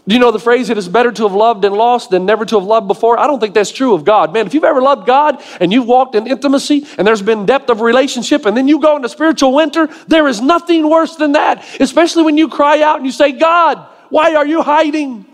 Do 0.06 0.14
you 0.14 0.20
know 0.20 0.32
the 0.32 0.38
phrase, 0.38 0.68
it 0.68 0.76
is 0.76 0.86
better 0.86 1.10
to 1.12 1.22
have 1.22 1.32
loved 1.32 1.64
and 1.64 1.74
lost 1.74 2.10
than 2.10 2.26
never 2.26 2.44
to 2.44 2.58
have 2.58 2.64
loved 2.64 2.88
before? 2.88 3.18
I 3.18 3.26
don't 3.26 3.40
think 3.40 3.54
that's 3.54 3.70
true 3.70 3.94
of 3.94 4.04
God. 4.04 4.34
Man, 4.34 4.46
if 4.46 4.52
you've 4.52 4.64
ever 4.64 4.82
loved 4.82 5.06
God 5.06 5.42
and 5.60 5.72
you've 5.72 5.86
walked 5.86 6.14
in 6.14 6.26
intimacy 6.26 6.86
and 6.98 7.06
there's 7.06 7.22
been 7.22 7.46
depth 7.46 7.70
of 7.70 7.80
relationship 7.80 8.44
and 8.44 8.54
then 8.54 8.68
you 8.68 8.80
go 8.80 8.96
into 8.96 9.08
spiritual 9.08 9.54
winter, 9.54 9.88
there 10.08 10.28
is 10.28 10.42
nothing 10.42 10.90
worse 10.90 11.16
than 11.16 11.32
that. 11.32 11.64
Especially 11.80 12.22
when 12.22 12.36
you 12.36 12.48
cry 12.48 12.82
out 12.82 12.96
and 12.96 13.06
you 13.06 13.12
say, 13.12 13.32
God, 13.32 13.78
why 14.10 14.34
are 14.34 14.46
you 14.46 14.60
hiding? 14.60 15.24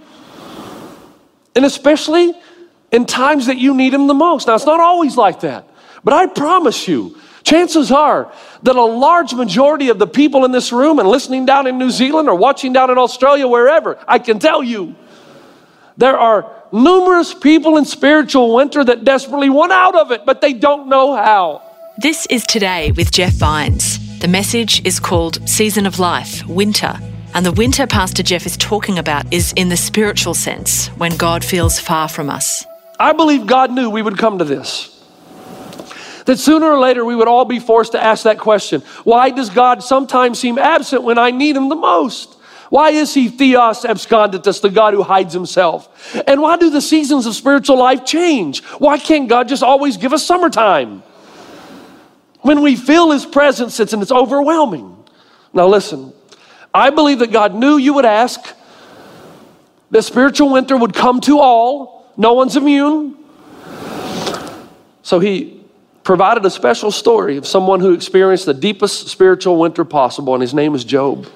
And 1.54 1.64
especially 1.64 2.34
in 2.92 3.06
times 3.06 3.46
that 3.46 3.58
you 3.58 3.74
need 3.74 3.94
Him 3.94 4.06
the 4.06 4.14
most. 4.14 4.46
Now, 4.46 4.54
it's 4.54 4.66
not 4.66 4.80
always 4.80 5.16
like 5.16 5.40
that, 5.40 5.68
but 6.04 6.14
I 6.14 6.26
promise 6.26 6.88
you, 6.88 7.16
chances 7.42 7.90
are 7.90 8.32
that 8.62 8.76
a 8.76 8.84
large 8.84 9.34
majority 9.34 9.88
of 9.88 9.98
the 9.98 10.06
people 10.06 10.44
in 10.44 10.52
this 10.52 10.72
room 10.72 10.98
and 10.98 11.08
listening 11.08 11.46
down 11.46 11.66
in 11.66 11.78
New 11.78 11.90
Zealand 11.90 12.28
or 12.28 12.34
watching 12.34 12.72
down 12.72 12.90
in 12.90 12.98
Australia, 12.98 13.46
wherever, 13.46 13.98
I 14.06 14.18
can 14.18 14.38
tell 14.38 14.62
you, 14.62 14.94
there 15.96 16.18
are 16.18 16.50
numerous 16.72 17.34
people 17.34 17.76
in 17.76 17.84
spiritual 17.84 18.54
winter 18.54 18.84
that 18.84 19.04
desperately 19.04 19.50
want 19.50 19.72
out 19.72 19.94
of 19.94 20.10
it, 20.10 20.24
but 20.24 20.40
they 20.40 20.52
don't 20.52 20.88
know 20.88 21.14
how. 21.14 21.62
This 21.98 22.26
is 22.26 22.44
Today 22.44 22.92
with 22.92 23.10
Jeff 23.10 23.34
Vines. 23.34 23.98
The 24.20 24.28
message 24.28 24.84
is 24.86 25.00
called 25.00 25.46
Season 25.48 25.86
of 25.86 25.98
Life, 25.98 26.46
Winter. 26.46 26.98
And 27.32 27.46
the 27.46 27.52
winter 27.52 27.86
Pastor 27.86 28.24
Jeff 28.24 28.44
is 28.44 28.56
talking 28.56 28.98
about 28.98 29.32
is 29.32 29.52
in 29.54 29.68
the 29.68 29.76
spiritual 29.76 30.34
sense, 30.34 30.88
when 30.98 31.16
God 31.16 31.44
feels 31.44 31.78
far 31.78 32.08
from 32.08 32.28
us. 32.28 32.64
I 32.98 33.12
believe 33.12 33.46
God 33.46 33.70
knew 33.70 33.88
we 33.88 34.02
would 34.02 34.18
come 34.18 34.38
to 34.38 34.44
this. 34.44 34.96
That 36.26 36.38
sooner 36.38 36.66
or 36.66 36.78
later 36.78 37.04
we 37.04 37.14
would 37.14 37.28
all 37.28 37.44
be 37.44 37.60
forced 37.60 37.92
to 37.92 38.02
ask 38.02 38.24
that 38.24 38.38
question 38.38 38.82
Why 39.04 39.30
does 39.30 39.48
God 39.48 39.82
sometimes 39.82 40.38
seem 40.40 40.58
absent 40.58 41.02
when 41.04 41.18
I 41.18 41.30
need 41.30 41.56
Him 41.56 41.68
the 41.68 41.76
most? 41.76 42.34
Why 42.68 42.90
is 42.90 43.14
He 43.14 43.28
Theos 43.28 43.84
absconditus, 43.84 44.60
the 44.60 44.68
God 44.68 44.94
who 44.94 45.02
hides 45.02 45.32
Himself? 45.32 46.14
And 46.26 46.42
why 46.42 46.56
do 46.56 46.68
the 46.68 46.80
seasons 46.80 47.26
of 47.26 47.34
spiritual 47.34 47.78
life 47.78 48.04
change? 48.04 48.62
Why 48.78 48.98
can't 48.98 49.28
God 49.28 49.48
just 49.48 49.62
always 49.62 49.96
give 49.96 50.12
us 50.12 50.26
summertime? 50.26 51.02
When 52.40 52.60
we 52.60 52.74
feel 52.74 53.12
His 53.12 53.24
presence, 53.24 53.78
it's, 53.78 53.92
and 53.92 54.02
it's 54.02 54.12
overwhelming. 54.12 54.96
Now, 55.52 55.66
listen, 55.66 56.12
I 56.72 56.90
believe 56.90 57.18
that 57.18 57.32
God 57.32 57.54
knew 57.54 57.76
you 57.76 57.94
would 57.94 58.04
ask, 58.04 58.40
that 59.90 60.02
spiritual 60.02 60.50
winter 60.52 60.76
would 60.76 60.94
come 60.94 61.20
to 61.22 61.38
all, 61.38 62.06
no 62.16 62.32
one's 62.34 62.56
immune. 62.56 63.16
So 65.02 65.18
He 65.18 65.60
provided 66.04 66.44
a 66.44 66.50
special 66.50 66.90
story 66.90 67.36
of 67.36 67.46
someone 67.46 67.80
who 67.80 67.92
experienced 67.92 68.46
the 68.46 68.54
deepest 68.54 69.08
spiritual 69.08 69.58
winter 69.58 69.84
possible, 69.84 70.34
and 70.34 70.42
his 70.42 70.54
name 70.54 70.74
is 70.74 70.84
Job. 70.84 71.26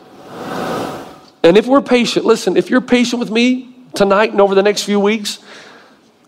And 1.43 1.59
if 1.59 1.67
we're 1.67 1.83
patient, 1.83 2.25
listen, 2.25 2.57
if 2.57 2.71
you're 2.71 2.81
patient 2.81 3.21
with 3.21 3.31
me 3.31 3.75
tonight 3.95 4.33
and 4.33 4.41
over 4.41 4.55
the 4.55 4.63
next 4.63 4.85
few 4.85 4.99
weeks, 4.99 5.39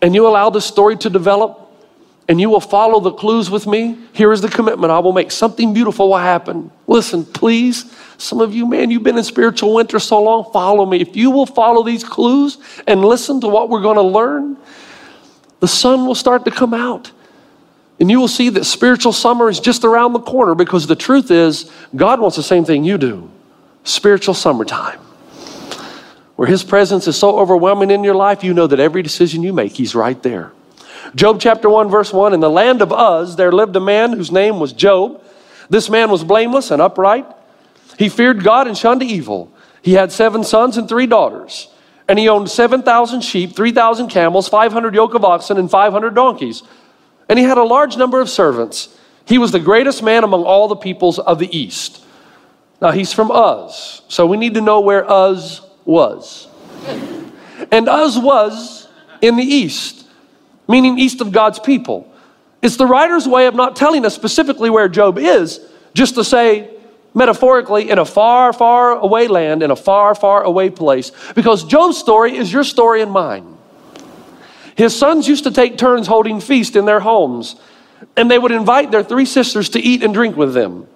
and 0.01 0.13
you 0.13 0.27
allow 0.27 0.49
this 0.49 0.65
story 0.65 0.95
to 0.97 1.09
develop, 1.09 1.66
and 2.27 2.41
you 2.41 2.49
will 2.49 2.59
follow 2.59 2.99
the 2.99 3.11
clues 3.11 3.49
with 3.49 3.65
me, 3.65 3.97
here 4.11 4.31
is 4.33 4.41
the 4.41 4.49
commitment. 4.49 4.91
I 4.91 4.99
will 4.99 5.13
make 5.13 5.31
something 5.31 5.73
beautiful 5.73 6.09
will 6.09 6.17
happen. 6.17 6.71
Listen, 6.85 7.23
please, 7.23 7.93
some 8.17 8.41
of 8.41 8.53
you, 8.53 8.65
man, 8.65 8.91
you've 8.91 9.03
been 9.03 9.17
in 9.17 9.23
spiritual 9.23 9.73
winter 9.73 9.97
so 9.99 10.21
long, 10.21 10.51
follow 10.51 10.85
me. 10.85 10.99
If 10.99 11.15
you 11.15 11.31
will 11.31 11.45
follow 11.45 11.83
these 11.83 12.03
clues 12.03 12.57
and 12.85 13.03
listen 13.03 13.39
to 13.41 13.47
what 13.47 13.69
we're 13.69 13.81
going 13.81 13.95
to 13.95 14.01
learn, 14.01 14.57
the 15.61 15.67
sun 15.67 16.05
will 16.05 16.15
start 16.15 16.43
to 16.45 16.51
come 16.51 16.73
out. 16.73 17.11
And 17.99 18.11
you 18.11 18.19
will 18.19 18.27
see 18.27 18.49
that 18.49 18.65
spiritual 18.65 19.13
summer 19.13 19.49
is 19.49 19.59
just 19.59 19.83
around 19.83 20.13
the 20.13 20.19
corner 20.19 20.53
because 20.53 20.85
the 20.85 20.95
truth 20.95 21.31
is, 21.31 21.71
God 21.95 22.19
wants 22.19 22.35
the 22.35 22.43
same 22.43 22.65
thing 22.65 22.83
you 22.83 22.97
do 22.97 23.31
spiritual 23.83 24.33
summertime. 24.33 24.99
Where 26.35 26.47
His 26.47 26.63
presence 26.63 27.07
is 27.07 27.15
so 27.15 27.39
overwhelming 27.39 27.89
in 27.89 28.03
your 28.03 28.13
life, 28.13 28.43
you 28.43 28.53
know 28.53 28.67
that 28.67 28.81
every 28.81 29.01
decision 29.01 29.43
you 29.43 29.53
make, 29.53 29.71
He's 29.71 29.95
right 29.95 30.21
there. 30.21 30.51
Job 31.15 31.39
chapter 31.39 31.69
1, 31.69 31.89
verse 31.89 32.11
1 32.11 32.33
In 32.33 32.39
the 32.39 32.49
land 32.49 32.81
of 32.81 32.91
Uz, 32.91 33.35
there 33.35 33.51
lived 33.51 33.75
a 33.75 33.79
man 33.79 34.13
whose 34.13 34.31
name 34.31 34.59
was 34.59 34.73
Job. 34.73 35.23
This 35.69 35.89
man 35.89 36.09
was 36.09 36.23
blameless 36.23 36.71
and 36.71 36.81
upright. 36.81 37.25
He 37.97 38.09
feared 38.09 38.43
God 38.43 38.67
and 38.67 38.77
shunned 38.77 39.03
evil. 39.03 39.51
He 39.81 39.93
had 39.93 40.11
seven 40.11 40.43
sons 40.43 40.77
and 40.77 40.87
three 40.87 41.07
daughters. 41.07 41.69
And 42.07 42.17
he 42.17 42.29
owned 42.29 42.49
7,000 42.49 43.21
sheep, 43.21 43.55
3,000 43.55 44.07
camels, 44.07 44.47
500 44.47 44.95
yoke 44.95 45.13
of 45.13 45.25
oxen, 45.25 45.57
and 45.57 45.69
500 45.69 46.15
donkeys 46.15 46.63
and 47.29 47.37
he 47.37 47.45
had 47.45 47.57
a 47.57 47.63
large 47.63 47.97
number 47.97 48.21
of 48.21 48.29
servants. 48.29 48.89
He 49.25 49.37
was 49.37 49.51
the 49.51 49.59
greatest 49.59 50.01
man 50.01 50.23
among 50.23 50.43
all 50.43 50.67
the 50.67 50.75
peoples 50.75 51.19
of 51.19 51.39
the 51.39 51.57
east. 51.57 52.03
Now 52.81 52.91
he's 52.91 53.11
from 53.11 53.31
Uz, 53.31 54.01
so 54.07 54.25
we 54.25 54.37
need 54.37 54.53
to 54.53 54.61
know 54.61 54.79
where 54.79 55.05
Uz 55.09 55.61
was. 55.83 56.47
And 57.71 57.87
Uz 57.87 58.17
was 58.17 58.87
in 59.21 59.35
the 59.35 59.43
east, 59.43 59.96
meaning 60.67 60.97
east 60.99 61.21
of 61.21 61.31
God's 61.31 61.59
people. 61.59 62.11
It's 62.61 62.77
the 62.77 62.85
writer's 62.85 63.27
way 63.27 63.47
of 63.47 63.55
not 63.55 63.75
telling 63.75 64.05
us 64.05 64.15
specifically 64.15 64.69
where 64.69 64.89
Job 64.89 65.17
is, 65.17 65.59
just 65.93 66.15
to 66.15 66.23
say, 66.23 66.69
metaphorically, 67.13 67.89
in 67.89 67.99
a 67.99 68.05
far, 68.05 68.53
far 68.53 68.91
away 68.91 69.27
land, 69.27 69.63
in 69.63 69.71
a 69.71 69.75
far, 69.75 70.13
far 70.15 70.43
away 70.43 70.69
place, 70.69 71.11
because 71.35 71.63
Job's 71.63 71.97
story 71.97 72.35
is 72.35 72.51
your 72.51 72.63
story 72.63 73.01
and 73.01 73.11
mine. 73.11 73.57
His 74.75 74.95
sons 74.95 75.27
used 75.27 75.43
to 75.45 75.51
take 75.51 75.77
turns 75.77 76.07
holding 76.07 76.39
feast 76.39 76.75
in 76.75 76.85
their 76.85 76.99
homes, 76.99 77.55
and 78.15 78.29
they 78.29 78.37
would 78.37 78.51
invite 78.51 78.91
their 78.91 79.03
three 79.03 79.25
sisters 79.25 79.69
to 79.69 79.79
eat 79.79 80.03
and 80.03 80.13
drink 80.13 80.35
with 80.35 80.53
them. 80.53 80.87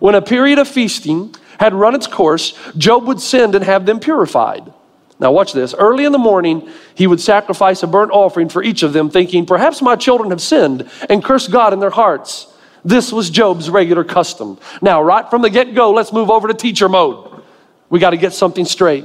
When 0.00 0.14
a 0.14 0.22
period 0.22 0.58
of 0.58 0.66
feasting 0.66 1.34
had 1.58 1.74
run 1.74 1.94
its 1.94 2.06
course, 2.06 2.58
Job 2.76 3.06
would 3.06 3.20
send 3.20 3.54
and 3.54 3.64
have 3.64 3.86
them 3.86 4.00
purified. 4.00 4.72
Now, 5.20 5.32
watch 5.32 5.52
this. 5.52 5.74
Early 5.74 6.06
in 6.06 6.12
the 6.12 6.18
morning, 6.18 6.70
he 6.94 7.06
would 7.06 7.20
sacrifice 7.20 7.82
a 7.82 7.86
burnt 7.86 8.10
offering 8.10 8.48
for 8.48 8.62
each 8.62 8.82
of 8.82 8.94
them, 8.94 9.10
thinking, 9.10 9.44
Perhaps 9.44 9.82
my 9.82 9.94
children 9.94 10.30
have 10.30 10.40
sinned 10.40 10.90
and 11.10 11.22
cursed 11.22 11.52
God 11.52 11.74
in 11.74 11.78
their 11.78 11.90
hearts. 11.90 12.46
This 12.86 13.12
was 13.12 13.28
Job's 13.28 13.68
regular 13.68 14.02
custom. 14.02 14.58
Now, 14.80 15.02
right 15.02 15.28
from 15.28 15.42
the 15.42 15.50
get 15.50 15.74
go, 15.74 15.92
let's 15.92 16.12
move 16.12 16.30
over 16.30 16.48
to 16.48 16.54
teacher 16.54 16.88
mode. 16.88 17.42
We 17.90 17.98
got 17.98 18.10
to 18.10 18.16
get 18.16 18.32
something 18.32 18.64
straight. 18.64 19.04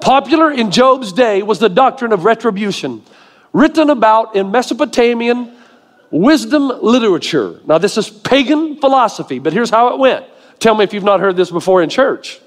Popular 0.00 0.52
in 0.52 0.70
Job's 0.70 1.12
day 1.12 1.42
was 1.42 1.58
the 1.58 1.68
doctrine 1.68 2.12
of 2.12 2.24
retribution 2.24 3.02
written 3.52 3.90
about 3.90 4.36
in 4.36 4.52
Mesopotamian 4.52 5.56
wisdom 6.10 6.68
literature. 6.68 7.60
Now, 7.66 7.78
this 7.78 7.98
is 7.98 8.08
pagan 8.08 8.76
philosophy, 8.76 9.40
but 9.40 9.52
here's 9.52 9.70
how 9.70 9.88
it 9.94 9.98
went. 9.98 10.26
Tell 10.60 10.74
me 10.74 10.84
if 10.84 10.92
you've 10.92 11.02
not 11.02 11.18
heard 11.18 11.36
this 11.36 11.50
before 11.50 11.82
in 11.82 11.88
church. 11.88 12.40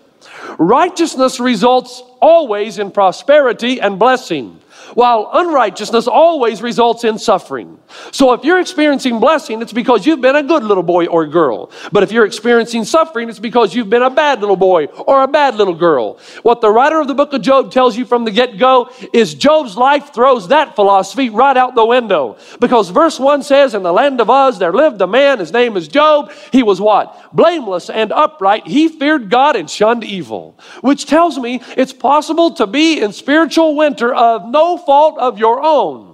Righteousness 0.58 1.40
results 1.40 2.02
always 2.22 2.80
in 2.80 2.92
prosperity 2.92 3.80
and 3.80 4.00
blessing 4.00 4.60
while 4.94 5.30
unrighteousness 5.34 6.08
always 6.08 6.62
results 6.62 7.04
in 7.04 7.18
suffering. 7.18 7.80
So 8.12 8.34
if 8.34 8.44
you're 8.44 8.60
experiencing 8.60 9.20
blessing, 9.20 9.62
it's 9.62 9.74
because 9.74 10.06
you've 10.06 10.22
been 10.22 10.36
a 10.36 10.44
good 10.44 10.64
little 10.64 10.84
boy 10.84 11.08
or 11.08 11.26
girl. 11.26 11.72
But 11.92 12.04
if 12.04 12.12
you're 12.12 12.26
experiencing 12.26 12.86
suffering, 12.86 13.30
it's 13.30 13.40
because 13.40 13.74
you've 13.74 13.90
been 13.90 14.02
a 14.02 14.10
bad 14.10 14.42
little 14.42 14.56
boy 14.56 14.86
or 14.86 15.24
a 15.24 15.28
bad 15.28 15.56
little 15.56 15.74
girl. 15.74 16.20
What 16.44 16.62
the 16.62 16.70
writer 16.70 17.00
of 17.00 17.08
the 17.08 17.16
book 17.16 17.34
of 17.34 17.42
Job 17.42 17.72
tells 17.72 17.98
you 17.98 18.06
from 18.06 18.26
the 18.26 18.32
get 18.32 18.58
go 18.58 18.92
is 19.14 19.34
Job's 19.34 19.76
life 19.78 20.14
throws 20.14 20.48
that 20.50 20.76
philosophy 20.76 21.30
right 21.30 21.58
out 21.58 21.76
the 21.76 21.86
window. 21.86 22.38
Because 22.60 22.90
verse 22.90 23.20
1 23.20 23.44
says, 23.44 23.74
In 23.74 23.84
the 23.84 23.94
land 23.94 24.22
of 24.22 24.30
Uz 24.30 24.60
there 24.60 24.74
lived 24.74 25.02
a 25.02 25.08
man, 25.08 25.40
his 25.40 25.54
name 25.54 25.78
is 25.78 25.88
Job. 25.88 26.32
He 26.52 26.64
was 26.64 26.82
what? 26.82 27.34
Blameless 27.34 27.90
and 27.90 28.12
upright. 28.12 28.68
He 28.68 28.88
feared 28.88 29.30
God 29.30 29.56
and 29.56 29.70
shunned 29.70 30.04
evil. 30.04 30.58
Which 30.82 31.06
tells 31.06 31.38
me 31.38 31.62
it's 31.78 31.94
possible 31.94 32.52
to 32.52 32.68
be 32.68 33.02
in 33.02 33.14
spiritual 33.14 33.76
winter 33.76 34.14
of 34.14 34.48
no 34.50 34.78
fault 34.86 35.18
of 35.20 35.38
your 35.40 35.62
own. 35.62 36.10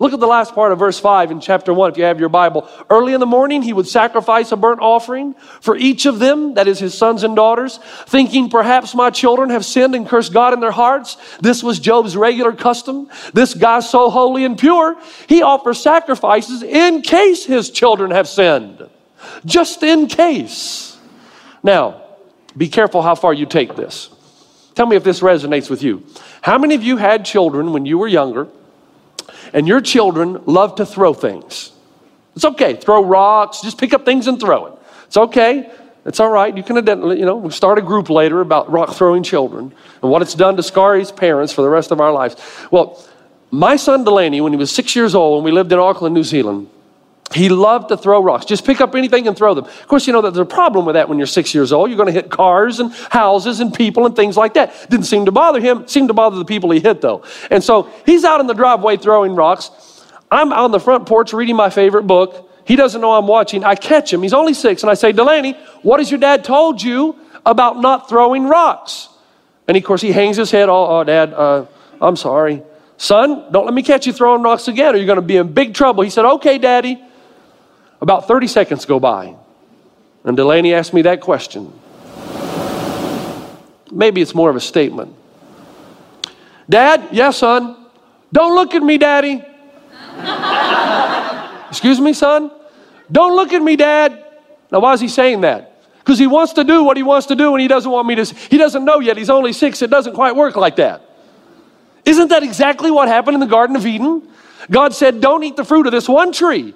Look 0.00 0.12
at 0.12 0.18
the 0.18 0.26
last 0.26 0.54
part 0.54 0.72
of 0.72 0.80
verse 0.80 0.98
5 0.98 1.30
in 1.30 1.40
chapter 1.40 1.72
1 1.72 1.92
if 1.92 1.96
you 1.96 2.04
have 2.04 2.18
your 2.18 2.28
Bible. 2.28 2.68
Early 2.90 3.14
in 3.14 3.20
the 3.20 3.26
morning, 3.26 3.62
he 3.62 3.72
would 3.72 3.86
sacrifice 3.86 4.50
a 4.50 4.56
burnt 4.56 4.80
offering 4.80 5.34
for 5.60 5.76
each 5.76 6.04
of 6.04 6.18
them, 6.18 6.54
that 6.54 6.66
is 6.66 6.80
his 6.80 6.92
sons 6.94 7.22
and 7.22 7.36
daughters, 7.36 7.78
thinking 8.06 8.50
perhaps 8.50 8.94
my 8.94 9.10
children 9.10 9.50
have 9.50 9.64
sinned 9.64 9.94
and 9.94 10.06
cursed 10.06 10.32
God 10.32 10.52
in 10.52 10.58
their 10.58 10.72
hearts. 10.72 11.16
This 11.40 11.62
was 11.62 11.78
Job's 11.78 12.16
regular 12.16 12.52
custom. 12.52 13.08
This 13.32 13.54
guy's 13.54 13.88
so 13.88 14.10
holy 14.10 14.44
and 14.44 14.58
pure, 14.58 14.96
he 15.28 15.42
offers 15.42 15.80
sacrifices 15.80 16.62
in 16.62 17.00
case 17.02 17.44
his 17.44 17.70
children 17.70 18.10
have 18.10 18.26
sinned. 18.26 18.88
Just 19.44 19.82
in 19.84 20.08
case. 20.08 20.98
Now, 21.62 22.02
be 22.56 22.68
careful 22.68 23.00
how 23.00 23.14
far 23.14 23.32
you 23.32 23.46
take 23.46 23.76
this. 23.76 24.10
Tell 24.74 24.86
me 24.86 24.96
if 24.96 25.04
this 25.04 25.20
resonates 25.20 25.70
with 25.70 25.82
you. 25.82 26.04
How 26.44 26.58
many 26.58 26.74
of 26.74 26.82
you 26.82 26.98
had 26.98 27.24
children 27.24 27.72
when 27.72 27.86
you 27.86 27.96
were 27.96 28.06
younger 28.06 28.48
and 29.54 29.66
your 29.66 29.80
children 29.80 30.44
love 30.44 30.74
to 30.74 30.84
throw 30.84 31.14
things? 31.14 31.72
It's 32.36 32.44
okay. 32.44 32.76
Throw 32.76 33.02
rocks, 33.02 33.62
just 33.62 33.78
pick 33.78 33.94
up 33.94 34.04
things 34.04 34.26
and 34.26 34.38
throw 34.38 34.66
it. 34.66 34.74
It's 35.06 35.16
okay. 35.16 35.72
It's 36.04 36.20
all 36.20 36.28
right. 36.28 36.54
You 36.54 36.62
can 36.62 36.76
identify, 36.76 37.14
you 37.14 37.24
know, 37.24 37.36
we 37.36 37.50
start 37.50 37.78
a 37.78 37.80
group 37.80 38.10
later 38.10 38.42
about 38.42 38.70
rock 38.70 38.92
throwing 38.92 39.22
children 39.22 39.72
and 40.02 40.10
what 40.10 40.20
it's 40.20 40.34
done 40.34 40.54
to 40.58 40.62
scar 40.62 40.96
his 40.96 41.10
parents 41.10 41.50
for 41.50 41.62
the 41.62 41.70
rest 41.70 41.90
of 41.90 41.98
our 41.98 42.12
lives. 42.12 42.36
Well, 42.70 43.02
my 43.50 43.76
son 43.76 44.04
Delaney, 44.04 44.42
when 44.42 44.52
he 44.52 44.58
was 44.58 44.70
six 44.70 44.94
years 44.94 45.14
old, 45.14 45.38
when 45.38 45.50
we 45.50 45.50
lived 45.50 45.72
in 45.72 45.78
Auckland, 45.78 46.14
New 46.14 46.24
Zealand, 46.24 46.68
he 47.34 47.48
loved 47.48 47.88
to 47.88 47.96
throw 47.96 48.22
rocks. 48.22 48.44
Just 48.44 48.64
pick 48.64 48.80
up 48.80 48.94
anything 48.94 49.26
and 49.26 49.36
throw 49.36 49.54
them. 49.54 49.64
Of 49.64 49.88
course, 49.88 50.06
you 50.06 50.12
know 50.12 50.20
that 50.22 50.34
there's 50.34 50.46
a 50.46 50.48
problem 50.48 50.86
with 50.86 50.94
that 50.94 51.08
when 51.08 51.18
you're 51.18 51.26
six 51.26 51.52
years 51.52 51.72
old. 51.72 51.90
You're 51.90 51.96
going 51.96 52.06
to 52.06 52.12
hit 52.12 52.30
cars 52.30 52.78
and 52.78 52.92
houses 53.10 53.58
and 53.58 53.74
people 53.74 54.06
and 54.06 54.14
things 54.14 54.36
like 54.36 54.54
that. 54.54 54.88
Didn't 54.88 55.06
seem 55.06 55.24
to 55.24 55.32
bother 55.32 55.60
him. 55.60 55.88
Seemed 55.88 56.08
to 56.08 56.14
bother 56.14 56.36
the 56.36 56.44
people 56.44 56.70
he 56.70 56.78
hit, 56.78 57.00
though. 57.00 57.24
And 57.50 57.62
so 57.62 57.90
he's 58.06 58.24
out 58.24 58.40
in 58.40 58.46
the 58.46 58.54
driveway 58.54 58.98
throwing 58.98 59.34
rocks. 59.34 59.70
I'm 60.30 60.52
on 60.52 60.70
the 60.70 60.78
front 60.78 61.06
porch 61.06 61.32
reading 61.32 61.56
my 61.56 61.70
favorite 61.70 62.06
book. 62.06 62.50
He 62.66 62.76
doesn't 62.76 63.00
know 63.00 63.12
I'm 63.12 63.26
watching. 63.26 63.64
I 63.64 63.74
catch 63.74 64.12
him. 64.12 64.22
He's 64.22 64.32
only 64.32 64.54
six. 64.54 64.82
And 64.82 64.90
I 64.90 64.94
say, 64.94 65.10
Delaney, 65.10 65.54
what 65.82 65.98
has 65.98 66.10
your 66.10 66.20
dad 66.20 66.44
told 66.44 66.80
you 66.80 67.18
about 67.44 67.78
not 67.78 68.08
throwing 68.08 68.44
rocks? 68.44 69.08
And 69.66 69.76
of 69.76 69.82
course, 69.82 70.02
he 70.02 70.12
hangs 70.12 70.36
his 70.36 70.52
head. 70.52 70.68
Oh, 70.68 71.00
oh 71.00 71.04
Dad, 71.04 71.32
uh, 71.32 71.66
I'm 72.00 72.16
sorry. 72.16 72.62
Son, 72.96 73.50
don't 73.50 73.64
let 73.64 73.74
me 73.74 73.82
catch 73.82 74.06
you 74.06 74.12
throwing 74.12 74.42
rocks 74.42 74.68
again 74.68 74.94
or 74.94 74.98
you're 74.98 75.06
going 75.06 75.16
to 75.16 75.22
be 75.22 75.36
in 75.36 75.52
big 75.52 75.74
trouble. 75.74 76.04
He 76.04 76.10
said, 76.10 76.24
Okay, 76.24 76.58
Daddy. 76.58 77.03
About 78.04 78.28
30 78.28 78.48
seconds 78.48 78.84
go 78.84 79.00
by. 79.00 79.34
And 80.24 80.36
Delaney 80.36 80.74
asked 80.74 80.92
me 80.92 81.00
that 81.02 81.22
question. 81.22 81.72
Maybe 83.90 84.20
it's 84.20 84.34
more 84.34 84.50
of 84.50 84.56
a 84.56 84.60
statement. 84.60 85.16
Dad, 86.68 87.08
yes, 87.12 87.38
son. 87.38 87.86
Don't 88.30 88.54
look 88.54 88.74
at 88.74 88.82
me, 88.82 88.98
Daddy. 88.98 89.42
Excuse 91.70 91.98
me, 91.98 92.12
son? 92.12 92.50
Don't 93.10 93.34
look 93.34 93.54
at 93.54 93.62
me, 93.62 93.74
Dad. 93.74 94.22
Now, 94.70 94.80
why 94.80 94.92
is 94.92 95.00
he 95.00 95.08
saying 95.08 95.40
that? 95.40 95.82
Because 96.00 96.18
he 96.18 96.26
wants 96.26 96.52
to 96.52 96.64
do 96.64 96.84
what 96.84 96.98
he 96.98 97.02
wants 97.02 97.28
to 97.28 97.34
do 97.34 97.54
and 97.54 97.62
he 97.62 97.68
doesn't 97.68 97.90
want 97.90 98.06
me 98.06 98.16
to. 98.16 98.24
He 98.50 98.58
doesn't 98.58 98.84
know 98.84 99.00
yet. 99.00 99.16
He's 99.16 99.30
only 99.30 99.54
six. 99.54 99.80
It 99.80 99.88
doesn't 99.88 100.12
quite 100.12 100.36
work 100.36 100.56
like 100.56 100.76
that. 100.76 101.00
Isn't 102.04 102.28
that 102.28 102.42
exactly 102.42 102.90
what 102.90 103.08
happened 103.08 103.36
in 103.36 103.40
the 103.40 103.46
Garden 103.46 103.76
of 103.76 103.86
Eden? 103.86 104.28
God 104.70 104.92
said, 104.92 105.22
Don't 105.22 105.42
eat 105.42 105.56
the 105.56 105.64
fruit 105.64 105.86
of 105.86 105.92
this 105.92 106.06
one 106.06 106.32
tree, 106.32 106.74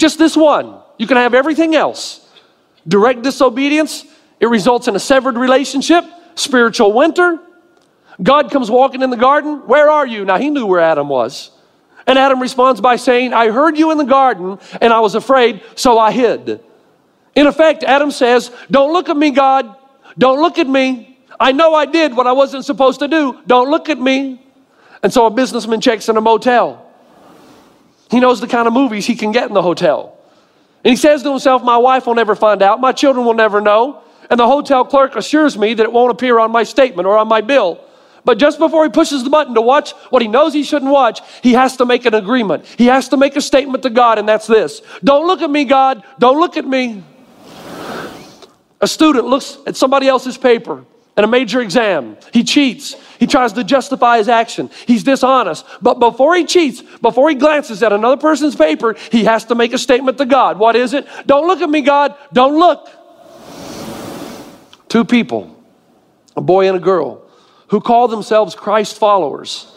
just 0.00 0.18
this 0.18 0.36
one. 0.36 0.80
You 0.98 1.06
can 1.06 1.18
have 1.18 1.34
everything 1.34 1.76
else. 1.76 2.26
Direct 2.88 3.22
disobedience, 3.22 4.04
it 4.40 4.46
results 4.46 4.88
in 4.88 4.96
a 4.96 4.98
severed 4.98 5.36
relationship, 5.36 6.04
spiritual 6.34 6.92
winter. 6.92 7.38
God 8.22 8.50
comes 8.50 8.70
walking 8.70 9.02
in 9.02 9.10
the 9.10 9.16
garden. 9.16 9.66
Where 9.66 9.90
are 9.90 10.06
you? 10.06 10.24
Now, 10.24 10.38
he 10.38 10.50
knew 10.50 10.66
where 10.66 10.80
Adam 10.80 11.08
was. 11.08 11.50
And 12.06 12.18
Adam 12.18 12.40
responds 12.40 12.80
by 12.80 12.96
saying, 12.96 13.34
I 13.34 13.50
heard 13.50 13.78
you 13.78 13.90
in 13.92 13.98
the 13.98 14.04
garden 14.04 14.58
and 14.80 14.92
I 14.92 15.00
was 15.00 15.14
afraid, 15.14 15.62
so 15.76 15.98
I 15.98 16.10
hid. 16.12 16.60
In 17.34 17.46
effect, 17.46 17.84
Adam 17.84 18.10
says, 18.10 18.50
Don't 18.70 18.92
look 18.92 19.08
at 19.08 19.16
me, 19.16 19.30
God. 19.30 19.76
Don't 20.18 20.40
look 20.40 20.58
at 20.58 20.66
me. 20.66 21.18
I 21.38 21.52
know 21.52 21.74
I 21.74 21.86
did 21.86 22.16
what 22.16 22.26
I 22.26 22.32
wasn't 22.32 22.64
supposed 22.64 23.00
to 23.00 23.08
do. 23.08 23.38
Don't 23.46 23.70
look 23.70 23.88
at 23.88 23.98
me. 23.98 24.44
And 25.02 25.12
so 25.12 25.26
a 25.26 25.30
businessman 25.30 25.80
checks 25.80 26.08
in 26.08 26.16
a 26.16 26.20
motel. 26.20 26.89
He 28.10 28.20
knows 28.20 28.40
the 28.40 28.48
kind 28.48 28.66
of 28.66 28.74
movies 28.74 29.06
he 29.06 29.14
can 29.14 29.32
get 29.32 29.48
in 29.48 29.54
the 29.54 29.62
hotel. 29.62 30.16
And 30.84 30.90
he 30.90 30.96
says 30.96 31.22
to 31.22 31.30
himself, 31.30 31.62
My 31.62 31.76
wife 31.76 32.06
will 32.06 32.14
never 32.14 32.34
find 32.34 32.62
out. 32.62 32.80
My 32.80 32.92
children 32.92 33.24
will 33.24 33.34
never 33.34 33.60
know. 33.60 34.02
And 34.28 34.38
the 34.38 34.46
hotel 34.46 34.84
clerk 34.84 35.16
assures 35.16 35.58
me 35.58 35.74
that 35.74 35.82
it 35.82 35.92
won't 35.92 36.10
appear 36.12 36.38
on 36.38 36.52
my 36.52 36.62
statement 36.62 37.06
or 37.06 37.16
on 37.18 37.28
my 37.28 37.40
bill. 37.40 37.84
But 38.24 38.38
just 38.38 38.58
before 38.58 38.84
he 38.84 38.90
pushes 38.90 39.24
the 39.24 39.30
button 39.30 39.54
to 39.54 39.60
watch 39.60 39.92
what 40.10 40.22
he 40.22 40.28
knows 40.28 40.52
he 40.52 40.62
shouldn't 40.62 40.90
watch, 40.90 41.20
he 41.42 41.54
has 41.54 41.76
to 41.78 41.86
make 41.86 42.04
an 42.04 42.14
agreement. 42.14 42.66
He 42.66 42.86
has 42.86 43.08
to 43.08 43.16
make 43.16 43.34
a 43.36 43.40
statement 43.40 43.82
to 43.84 43.90
God, 43.90 44.18
and 44.18 44.28
that's 44.28 44.46
this 44.46 44.82
Don't 45.02 45.26
look 45.26 45.42
at 45.42 45.50
me, 45.50 45.64
God. 45.64 46.02
Don't 46.18 46.38
look 46.38 46.56
at 46.56 46.66
me. 46.66 47.02
A 48.80 48.88
student 48.88 49.26
looks 49.26 49.58
at 49.66 49.76
somebody 49.76 50.08
else's 50.08 50.38
paper 50.38 50.84
in 51.20 51.24
a 51.24 51.28
major 51.28 51.60
exam. 51.60 52.16
He 52.32 52.42
cheats. 52.44 52.96
He 53.18 53.26
tries 53.26 53.52
to 53.52 53.62
justify 53.62 54.16
his 54.16 54.30
action. 54.30 54.70
He's 54.86 55.02
dishonest. 55.02 55.66
But 55.82 56.00
before 56.00 56.34
he 56.34 56.46
cheats, 56.46 56.80
before 57.02 57.28
he 57.28 57.34
glances 57.34 57.82
at 57.82 57.92
another 57.92 58.16
person's 58.16 58.56
paper, 58.56 58.96
he 59.12 59.24
has 59.24 59.44
to 59.46 59.54
make 59.54 59.74
a 59.74 59.78
statement 59.78 60.16
to 60.16 60.24
God. 60.24 60.58
What 60.58 60.76
is 60.76 60.94
it? 60.94 61.06
Don't 61.26 61.46
look 61.46 61.60
at 61.60 61.68
me, 61.68 61.82
God. 61.82 62.14
Don't 62.32 62.58
look. 62.58 62.88
Two 64.88 65.04
people, 65.04 65.62
a 66.34 66.40
boy 66.40 66.66
and 66.68 66.78
a 66.78 66.80
girl 66.80 67.22
who 67.68 67.82
call 67.82 68.08
themselves 68.08 68.54
Christ 68.54 68.96
followers. 68.96 69.69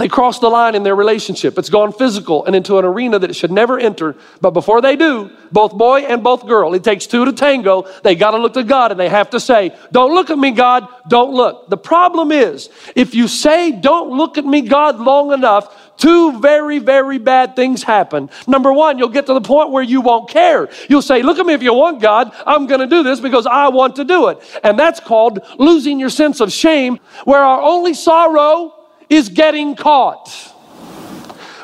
They 0.00 0.08
cross 0.08 0.38
the 0.38 0.48
line 0.48 0.74
in 0.74 0.82
their 0.82 0.96
relationship. 0.96 1.58
It's 1.58 1.68
gone 1.68 1.92
physical 1.92 2.46
and 2.46 2.56
into 2.56 2.78
an 2.78 2.86
arena 2.86 3.18
that 3.18 3.28
it 3.28 3.34
should 3.34 3.50
never 3.50 3.78
enter. 3.78 4.16
But 4.40 4.52
before 4.52 4.80
they 4.80 4.96
do, 4.96 5.30
both 5.52 5.74
boy 5.74 6.00
and 6.00 6.24
both 6.24 6.46
girl, 6.46 6.72
it 6.72 6.82
takes 6.82 7.06
two 7.06 7.26
to 7.26 7.34
tango. 7.34 7.86
They 8.02 8.14
got 8.14 8.30
to 8.30 8.38
look 8.38 8.54
to 8.54 8.62
God 8.62 8.92
and 8.92 8.98
they 8.98 9.10
have 9.10 9.28
to 9.28 9.38
say, 9.38 9.76
Don't 9.92 10.14
look 10.14 10.30
at 10.30 10.38
me, 10.38 10.52
God, 10.52 10.88
don't 11.06 11.34
look. 11.34 11.68
The 11.68 11.76
problem 11.76 12.32
is, 12.32 12.70
if 12.96 13.14
you 13.14 13.28
say, 13.28 13.72
Don't 13.72 14.16
look 14.16 14.38
at 14.38 14.46
me, 14.46 14.62
God, 14.62 14.98
long 14.98 15.34
enough, 15.34 15.98
two 15.98 16.40
very, 16.40 16.78
very 16.78 17.18
bad 17.18 17.54
things 17.54 17.82
happen. 17.82 18.30
Number 18.48 18.72
one, 18.72 18.96
you'll 18.96 19.10
get 19.10 19.26
to 19.26 19.34
the 19.34 19.42
point 19.42 19.70
where 19.70 19.82
you 19.82 20.00
won't 20.00 20.30
care. 20.30 20.70
You'll 20.88 21.02
say, 21.02 21.20
Look 21.20 21.38
at 21.38 21.44
me 21.44 21.52
if 21.52 21.62
you 21.62 21.74
want, 21.74 22.00
God. 22.00 22.32
I'm 22.46 22.66
going 22.66 22.80
to 22.80 22.86
do 22.86 23.02
this 23.02 23.20
because 23.20 23.44
I 23.44 23.68
want 23.68 23.96
to 23.96 24.06
do 24.06 24.28
it. 24.28 24.38
And 24.64 24.78
that's 24.78 24.98
called 24.98 25.40
losing 25.58 26.00
your 26.00 26.08
sense 26.08 26.40
of 26.40 26.50
shame, 26.50 27.00
where 27.26 27.44
our 27.44 27.60
only 27.60 27.92
sorrow 27.92 28.79
is 29.10 29.28
getting 29.28 29.76
caught. 29.76 30.54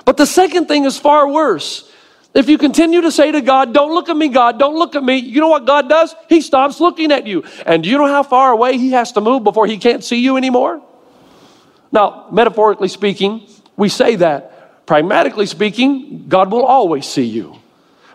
But 0.05 0.17
the 0.17 0.27
second 0.27 0.67
thing 0.67 0.85
is 0.85 0.99
far 0.99 1.29
worse. 1.29 1.91
If 2.35 2.51
you 2.51 2.59
continue 2.59 3.01
to 3.01 3.11
say 3.11 3.33
to 3.33 3.41
God, 3.41 3.73
Don't 3.73 3.95
look 3.95 4.11
at 4.11 4.17
me, 4.17 4.29
God, 4.29 4.59
don't 4.59 4.77
look 4.77 4.95
at 4.95 5.03
me, 5.03 5.17
you 5.17 5.41
know 5.41 5.49
what 5.49 5.65
God 5.65 5.89
does? 5.89 6.15
He 6.29 6.43
stops 6.43 6.81
looking 6.81 7.11
at 7.11 7.27
you. 7.27 7.45
And 7.65 7.83
do 7.83 7.89
you 7.89 7.97
know 7.97 8.07
how 8.07 8.23
far 8.23 8.53
away 8.53 8.77
He 8.77 8.91
has 8.91 9.13
to 9.13 9.23
move 9.23 9.43
before 9.43 9.67
He 9.67 9.79
can't 9.79 10.05
see 10.05 10.19
you 10.19 10.37
anymore? 10.37 10.83
Now, 11.91 12.27
metaphorically 12.31 12.89
speaking, 12.89 13.49
we 13.77 13.89
say 13.89 14.17
that. 14.17 14.85
Pragmatically 14.87 15.47
speaking, 15.47 16.27
God 16.29 16.53
will 16.53 16.65
always 16.65 17.07
see 17.07 17.25
you. 17.25 17.57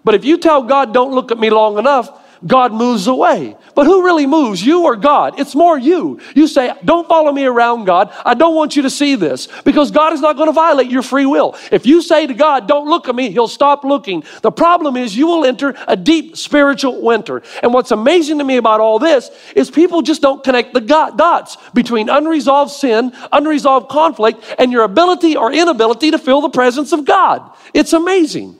But 0.04 0.16
if 0.16 0.24
you 0.24 0.38
tell 0.38 0.62
God, 0.64 0.94
Don't 0.94 1.14
look 1.14 1.32
at 1.32 1.40
me 1.40 1.50
long 1.50 1.80
enough, 1.80 2.21
God 2.46 2.74
moves 2.74 3.08
away. 3.08 3.56
But 3.76 3.86
who 3.86 4.04
really 4.04 4.26
moves, 4.26 4.66
you 4.66 4.84
or 4.84 4.96
God? 4.96 5.40
It's 5.40 5.56
more 5.56 5.78
you. 5.78 6.20
You 6.36 6.48
say, 6.48 6.74
Don't 6.84 7.08
follow 7.08 7.32
me 7.32 7.46
around, 7.46 7.86
God. 7.86 8.14
I 8.26 8.34
don't 8.34 8.56
want 8.56 8.76
you 8.76 8.82
to 8.82 8.90
see 8.90 9.16
this 9.16 9.48
because 9.64 9.92
God 9.92 10.14
is 10.14 10.22
not 10.22 10.36
going 10.36 10.48
to 10.48 10.54
violate 10.54 10.90
your 10.90 11.04
free 11.04 11.26
will. 11.26 11.56
If 11.72 11.86
you 11.86 12.02
say 12.02 12.26
to 12.28 12.34
God, 12.34 12.68
Don't 12.68 12.88
look 12.90 13.08
at 13.08 13.16
me, 13.16 13.32
He'll 13.32 13.48
stop 13.48 13.84
looking. 13.84 14.24
The 14.42 14.52
problem 14.52 14.98
is 14.98 15.16
you 15.16 15.28
will 15.28 15.46
enter 15.46 15.76
a 15.88 15.96
deep 15.96 16.36
spiritual 16.36 17.02
winter. 17.02 17.44
And 17.62 17.74
what's 17.74 17.92
amazing 17.92 18.40
to 18.40 18.44
me 18.44 18.58
about 18.58 18.80
all 18.80 19.00
this 19.00 19.30
is 19.56 19.70
people 19.70 20.02
just 20.02 20.22
don't 20.22 20.44
connect 20.44 20.74
the 20.74 20.82
dots 20.82 21.58
between 21.74 22.10
unresolved 22.10 22.72
sin, 22.72 23.14
unresolved 23.32 23.90
conflict, 23.90 24.44
and 24.58 24.72
your 24.72 24.84
ability 24.84 25.36
or 25.38 25.54
inability 25.54 26.12
to 26.12 26.18
feel 26.18 26.42
the 26.42 26.50
presence 26.50 26.92
of 26.92 27.06
God. 27.06 27.50
It's 27.74 27.94
amazing. 27.94 28.60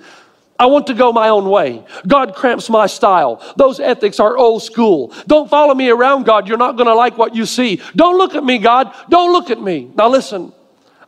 I 0.62 0.68
want 0.68 0.86
to 0.88 0.94
go 0.94 1.12
my 1.12 1.30
own 1.30 1.50
way. 1.50 1.84
God 2.06 2.36
cramps 2.36 2.70
my 2.70 2.86
style. 2.86 3.42
Those 3.58 3.80
ethics 3.80 4.20
are 4.20 4.38
old 4.38 4.62
school. 4.62 5.12
Don't 5.26 5.50
follow 5.50 5.74
me 5.74 5.90
around, 5.90 6.28
God. 6.28 6.48
You're 6.48 6.60
not 6.60 6.78
going 6.78 6.86
to 6.86 6.94
like 6.94 7.18
what 7.18 7.34
you 7.34 7.48
see. 7.48 7.82
Don't 7.96 8.16
look 8.16 8.36
at 8.36 8.44
me, 8.44 8.60
God. 8.60 8.94
Don't 9.10 9.32
look 9.32 9.50
at 9.50 9.60
me. 9.60 9.92
Now, 9.96 10.08
listen, 10.08 10.54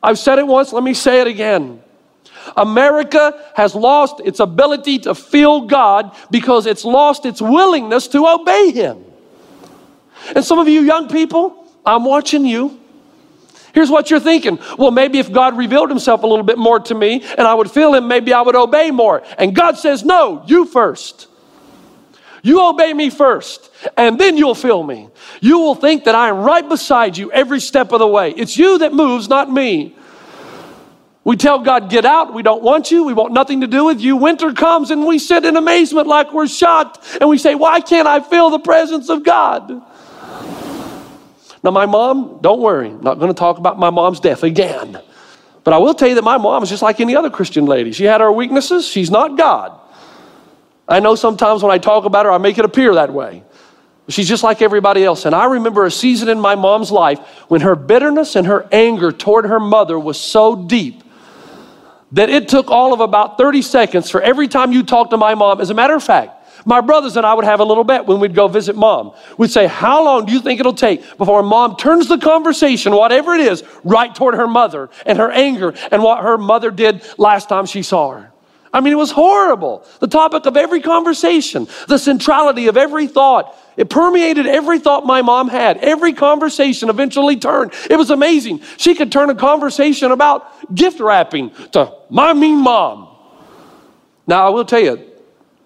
I've 0.01 0.17
said 0.17 0.39
it 0.39 0.47
once. 0.47 0.73
Let 0.73 0.83
me 0.83 0.95
say 0.95 1.21
it 1.21 1.27
again. 1.27 1.83
America 2.57 3.39
has 3.55 3.75
lost 3.75 4.21
its 4.25 4.39
ability 4.39 4.97
to 4.99 5.13
feel 5.13 5.67
God 5.67 6.15
because 6.31 6.65
it's 6.65 6.83
lost 6.83 7.23
its 7.23 7.39
willingness 7.39 8.07
to 8.07 8.25
obey 8.25 8.71
Him. 8.71 9.05
And 10.35 10.43
some 10.43 10.57
of 10.57 10.67
you 10.67 10.81
young 10.81 11.09
people, 11.09 11.71
I'm 11.85 12.05
watching 12.05 12.43
you. 12.43 12.81
Here's 13.73 13.89
what 13.89 14.11
you're 14.11 14.19
thinking. 14.19 14.59
Well, 14.77 14.91
maybe 14.91 15.19
if 15.19 15.31
God 15.31 15.57
revealed 15.57 15.89
himself 15.89 16.23
a 16.23 16.27
little 16.27 16.45
bit 16.45 16.57
more 16.57 16.79
to 16.79 16.95
me 16.95 17.23
and 17.23 17.41
I 17.41 17.53
would 17.53 17.71
feel 17.71 17.93
him, 17.93 18.07
maybe 18.07 18.31
I 18.31 18.41
would 18.41 18.55
obey 18.55 18.91
more. 18.91 19.23
And 19.37 19.55
God 19.55 19.77
says, 19.77 20.03
No, 20.03 20.43
you 20.47 20.65
first. 20.65 21.27
You 22.45 22.61
obey 22.61 22.93
me 22.93 23.09
first, 23.09 23.71
and 23.95 24.19
then 24.19 24.35
you'll 24.35 24.53
feel 24.53 24.83
me. 24.83 25.09
You 25.39 25.59
will 25.59 25.75
think 25.75 26.03
that 26.03 26.13
I 26.13 26.27
am 26.27 26.39
right 26.39 26.67
beside 26.67 27.17
you 27.17 27.31
every 27.31 27.61
step 27.61 27.93
of 27.93 27.99
the 27.99 28.07
way. 28.07 28.31
It's 28.31 28.57
you 28.57 28.79
that 28.79 28.93
moves, 28.93 29.29
not 29.29 29.49
me. 29.49 29.95
We 31.23 31.37
tell 31.37 31.59
God, 31.59 31.89
get 31.89 32.05
out. 32.05 32.33
We 32.33 32.43
don't 32.43 32.61
want 32.61 32.91
you. 32.91 33.05
We 33.05 33.13
want 33.13 33.31
nothing 33.31 33.61
to 33.61 33.67
do 33.67 33.85
with 33.85 34.01
you. 34.01 34.17
Winter 34.17 34.51
comes 34.51 34.91
and 34.91 35.05
we 35.05 35.19
sit 35.19 35.45
in 35.45 35.55
amazement 35.55 36.05
like 36.05 36.33
we're 36.33 36.47
shocked. 36.47 36.99
And 37.21 37.29
we 37.29 37.37
say, 37.37 37.55
why 37.55 37.79
can't 37.79 38.09
I 38.09 38.19
feel 38.19 38.49
the 38.49 38.59
presence 38.59 39.07
of 39.07 39.23
God? 39.23 39.81
Now, 41.63 41.71
my 41.71 41.85
mom, 41.85 42.39
don't 42.41 42.59
worry, 42.59 42.89
I'm 42.89 43.01
not 43.01 43.19
going 43.19 43.29
to 43.29 43.37
talk 43.37 43.57
about 43.57 43.79
my 43.79 43.89
mom's 43.89 44.19
death 44.19 44.43
again. 44.43 44.99
But 45.63 45.73
I 45.73 45.77
will 45.77 45.93
tell 45.93 46.09
you 46.09 46.15
that 46.15 46.23
my 46.23 46.37
mom 46.37 46.61
is 46.61 46.69
just 46.69 46.83
like 46.83 46.99
any 46.99 47.15
other 47.15 47.29
Christian 47.29 47.65
lady. 47.65 47.93
She 47.93 48.03
had 48.03 48.19
her 48.19 48.31
weaknesses, 48.31 48.85
she's 48.85 49.09
not 49.09 49.37
God. 49.37 49.79
I 50.87 50.99
know 50.99 51.15
sometimes 51.15 51.63
when 51.63 51.71
I 51.71 51.77
talk 51.77 52.03
about 52.03 52.25
her, 52.25 52.31
I 52.31 52.37
make 52.37 52.57
it 52.57 52.65
appear 52.65 52.93
that 52.95 53.13
way. 53.13 53.43
She's 54.09 54.27
just 54.27 54.43
like 54.43 54.61
everybody 54.61 55.05
else. 55.05 55.23
And 55.25 55.33
I 55.33 55.45
remember 55.45 55.85
a 55.85 55.91
season 55.91 56.27
in 56.27 56.39
my 56.39 56.55
mom's 56.55 56.91
life 56.91 57.19
when 57.47 57.61
her 57.61 57.75
bitterness 57.75 58.35
and 58.35 58.45
her 58.47 58.67
anger 58.69 59.13
toward 59.13 59.45
her 59.45 59.61
mother 59.61 59.97
was 59.97 60.19
so 60.19 60.67
deep 60.67 61.01
that 62.11 62.29
it 62.29 62.49
took 62.49 62.69
all 62.69 62.93
of 62.93 62.99
about 62.99 63.37
30 63.37 63.61
seconds 63.61 64.09
for 64.09 64.21
every 64.21 64.49
time 64.49 64.73
you 64.73 64.83
talked 64.83 65.11
to 65.11 65.17
my 65.17 65.35
mom. 65.35 65.61
As 65.61 65.69
a 65.69 65.73
matter 65.73 65.95
of 65.95 66.03
fact, 66.03 66.42
My 66.65 66.81
brothers 66.81 67.17
and 67.17 67.25
I 67.25 67.33
would 67.33 67.45
have 67.45 67.59
a 67.59 67.63
little 67.65 67.83
bet 67.83 68.05
when 68.05 68.19
we'd 68.19 68.35
go 68.35 68.47
visit 68.47 68.75
mom. 68.75 69.13
We'd 69.37 69.51
say, 69.51 69.67
How 69.67 70.03
long 70.03 70.25
do 70.25 70.33
you 70.33 70.39
think 70.39 70.59
it'll 70.59 70.73
take 70.73 71.17
before 71.17 71.43
mom 71.43 71.75
turns 71.75 72.07
the 72.07 72.17
conversation, 72.17 72.93
whatever 72.93 73.33
it 73.33 73.41
is, 73.41 73.63
right 73.83 74.13
toward 74.13 74.35
her 74.35 74.47
mother 74.47 74.89
and 75.05 75.17
her 75.17 75.31
anger 75.31 75.73
and 75.91 76.01
what 76.01 76.23
her 76.23 76.37
mother 76.37 76.71
did 76.71 77.03
last 77.17 77.49
time 77.49 77.65
she 77.65 77.83
saw 77.83 78.11
her? 78.11 78.33
I 78.73 78.81
mean, 78.81 78.91
it 78.91 78.97
was 78.97 79.11
horrible. 79.11 79.85
The 79.99 80.07
topic 80.07 80.47
of 80.47 80.57
every 80.57 80.81
conversation, 80.81 81.67
the 81.87 81.99
centrality 81.99 82.67
of 82.67 82.75
every 82.75 83.05
thought, 83.05 83.55
it 83.77 83.87
permeated 83.89 84.47
every 84.47 84.79
thought 84.79 85.05
my 85.05 85.21
mom 85.21 85.47
had. 85.47 85.77
Every 85.77 86.13
conversation 86.13 86.89
eventually 86.89 87.35
turned. 87.35 87.73
It 87.87 87.97
was 87.97 88.09
amazing. 88.09 88.61
She 88.77 88.95
could 88.95 89.11
turn 89.11 89.29
a 89.29 89.35
conversation 89.35 90.11
about 90.11 90.73
gift 90.73 90.99
wrapping 90.99 91.51
to 91.73 91.93
my 92.09 92.33
mean 92.33 92.57
mom. 92.57 93.09
Now, 94.25 94.47
I 94.47 94.49
will 94.49 94.65
tell 94.65 94.79
you, 94.79 95.12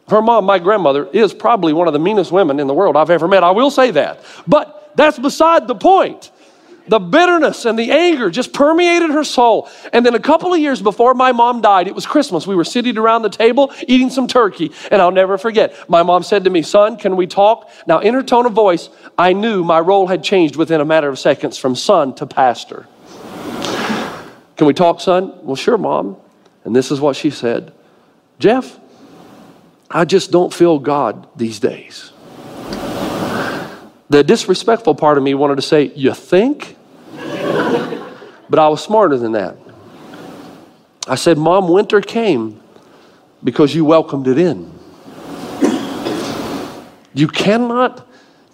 her 0.09 0.21
mom, 0.21 0.45
my 0.45 0.59
grandmother, 0.59 1.07
is 1.07 1.33
probably 1.33 1.73
one 1.73 1.87
of 1.87 1.93
the 1.93 1.99
meanest 1.99 2.31
women 2.31 2.59
in 2.59 2.67
the 2.67 2.73
world 2.73 2.95
I've 2.95 3.09
ever 3.09 3.27
met. 3.27 3.43
I 3.43 3.51
will 3.51 3.71
say 3.71 3.91
that. 3.91 4.23
But 4.47 4.91
that's 4.95 5.19
beside 5.19 5.67
the 5.67 5.75
point. 5.75 6.31
The 6.87 6.99
bitterness 6.99 7.65
and 7.65 7.77
the 7.77 7.91
anger 7.91 8.29
just 8.29 8.53
permeated 8.53 9.09
her 9.09 9.25
soul. 9.25 9.69
And 9.91 10.05
then 10.05 10.15
a 10.15 10.19
couple 10.19 10.53
of 10.53 10.59
years 10.59 10.81
before 10.81 11.13
my 11.13 11.33
mom 11.33 11.61
died, 11.61 11.87
it 11.87 11.95
was 11.95 12.05
Christmas. 12.05 12.47
We 12.47 12.55
were 12.55 12.63
sitting 12.63 12.97
around 12.97 13.23
the 13.23 13.29
table 13.29 13.73
eating 13.87 14.09
some 14.09 14.27
turkey. 14.27 14.71
And 14.89 15.01
I'll 15.01 15.11
never 15.11 15.37
forget, 15.37 15.75
my 15.89 16.03
mom 16.03 16.23
said 16.23 16.45
to 16.45 16.49
me, 16.49 16.61
Son, 16.61 16.95
can 16.95 17.17
we 17.17 17.27
talk? 17.27 17.69
Now, 17.85 17.99
in 17.99 18.13
her 18.13 18.23
tone 18.23 18.45
of 18.45 18.53
voice, 18.53 18.89
I 19.17 19.33
knew 19.33 19.65
my 19.65 19.81
role 19.81 20.07
had 20.07 20.23
changed 20.23 20.55
within 20.55 20.79
a 20.79 20.85
matter 20.85 21.09
of 21.09 21.19
seconds 21.19 21.57
from 21.57 21.75
son 21.75 22.15
to 22.15 22.25
pastor. 22.25 22.87
Can 24.55 24.65
we 24.65 24.73
talk, 24.73 25.01
son? 25.01 25.33
Well, 25.43 25.57
sure, 25.57 25.77
mom. 25.77 26.15
And 26.63 26.75
this 26.75 26.91
is 26.91 27.01
what 27.01 27.15
she 27.15 27.29
said 27.29 27.73
Jeff, 28.39 28.79
I 29.89 30.05
just 30.05 30.31
don't 30.31 30.53
feel 30.53 30.79
God 30.79 31.27
these 31.35 31.59
days. 31.59 32.11
The 34.09 34.23
disrespectful 34.23 34.95
part 34.95 35.17
of 35.17 35.23
me 35.23 35.33
wanted 35.33 35.57
to 35.57 35.61
say, 35.61 35.91
You 35.95 36.13
think? 36.13 36.75
But 38.49 38.59
I 38.59 38.67
was 38.69 38.83
smarter 38.83 39.17
than 39.17 39.33
that. 39.33 39.57
I 41.07 41.15
said, 41.15 41.37
Mom, 41.37 41.69
winter 41.69 42.01
came 42.01 42.61
because 43.43 43.75
you 43.75 43.85
welcomed 43.85 44.27
it 44.27 44.37
in. 44.37 44.71
You 47.13 47.27
cannot 47.27 48.07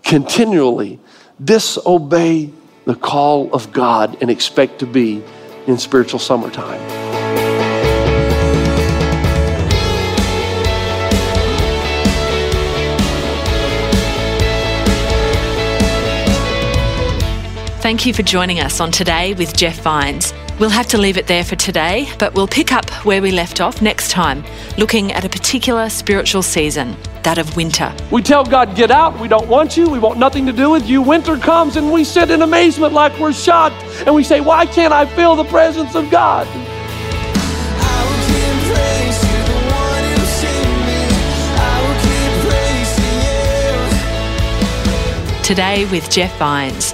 continually 0.03 0.99
disobey 1.43 2.51
the 2.85 2.95
call 2.95 3.53
of 3.53 3.71
God 3.71 4.17
and 4.21 4.29
expect 4.29 4.79
to 4.79 4.85
be 4.85 5.23
in 5.67 5.77
spiritual 5.77 6.19
summertime. 6.19 7.22
Thank 17.83 18.05
you 18.05 18.13
for 18.13 18.23
joining 18.23 18.61
us 18.61 18.79
on 18.79 18.93
Today 18.93 19.33
with 19.33 19.57
Jeff 19.57 19.81
Vines. 19.81 20.33
We'll 20.57 20.69
have 20.69 20.87
to 20.87 20.97
leave 20.97 21.17
it 21.17 21.27
there 21.27 21.43
for 21.43 21.57
today, 21.57 22.07
but 22.17 22.33
we'll 22.33 22.47
pick 22.47 22.71
up 22.71 22.89
where 23.03 23.21
we 23.21 23.29
left 23.29 23.59
off 23.59 23.81
next 23.81 24.09
time, 24.09 24.45
looking 24.77 25.11
at 25.11 25.25
a 25.25 25.29
particular 25.29 25.89
spiritual 25.89 26.43
season, 26.43 26.95
that 27.23 27.37
of 27.37 27.57
winter. 27.57 27.93
We 28.09 28.21
tell 28.21 28.45
God, 28.45 28.73
get 28.77 28.89
out, 28.89 29.19
we 29.19 29.27
don't 29.27 29.49
want 29.49 29.75
you, 29.75 29.89
we 29.89 29.99
want 29.99 30.17
nothing 30.17 30.45
to 30.45 30.53
do 30.53 30.69
with 30.69 30.87
you. 30.87 31.01
Winter 31.01 31.35
comes 31.35 31.75
and 31.75 31.91
we 31.91 32.05
sit 32.05 32.31
in 32.31 32.41
amazement 32.41 32.93
like 32.93 33.19
we're 33.19 33.33
shocked 33.33 33.75
and 34.05 34.15
we 34.15 34.23
say, 34.23 34.39
why 34.39 34.65
can't 34.65 34.93
I 34.93 35.05
feel 35.05 35.35
the 35.35 35.43
presence 35.43 35.93
of 35.93 36.09
God? 36.09 36.47
Today 45.43 45.85
with 45.91 46.09
Jeff 46.09 46.33
Vines. 46.37 46.93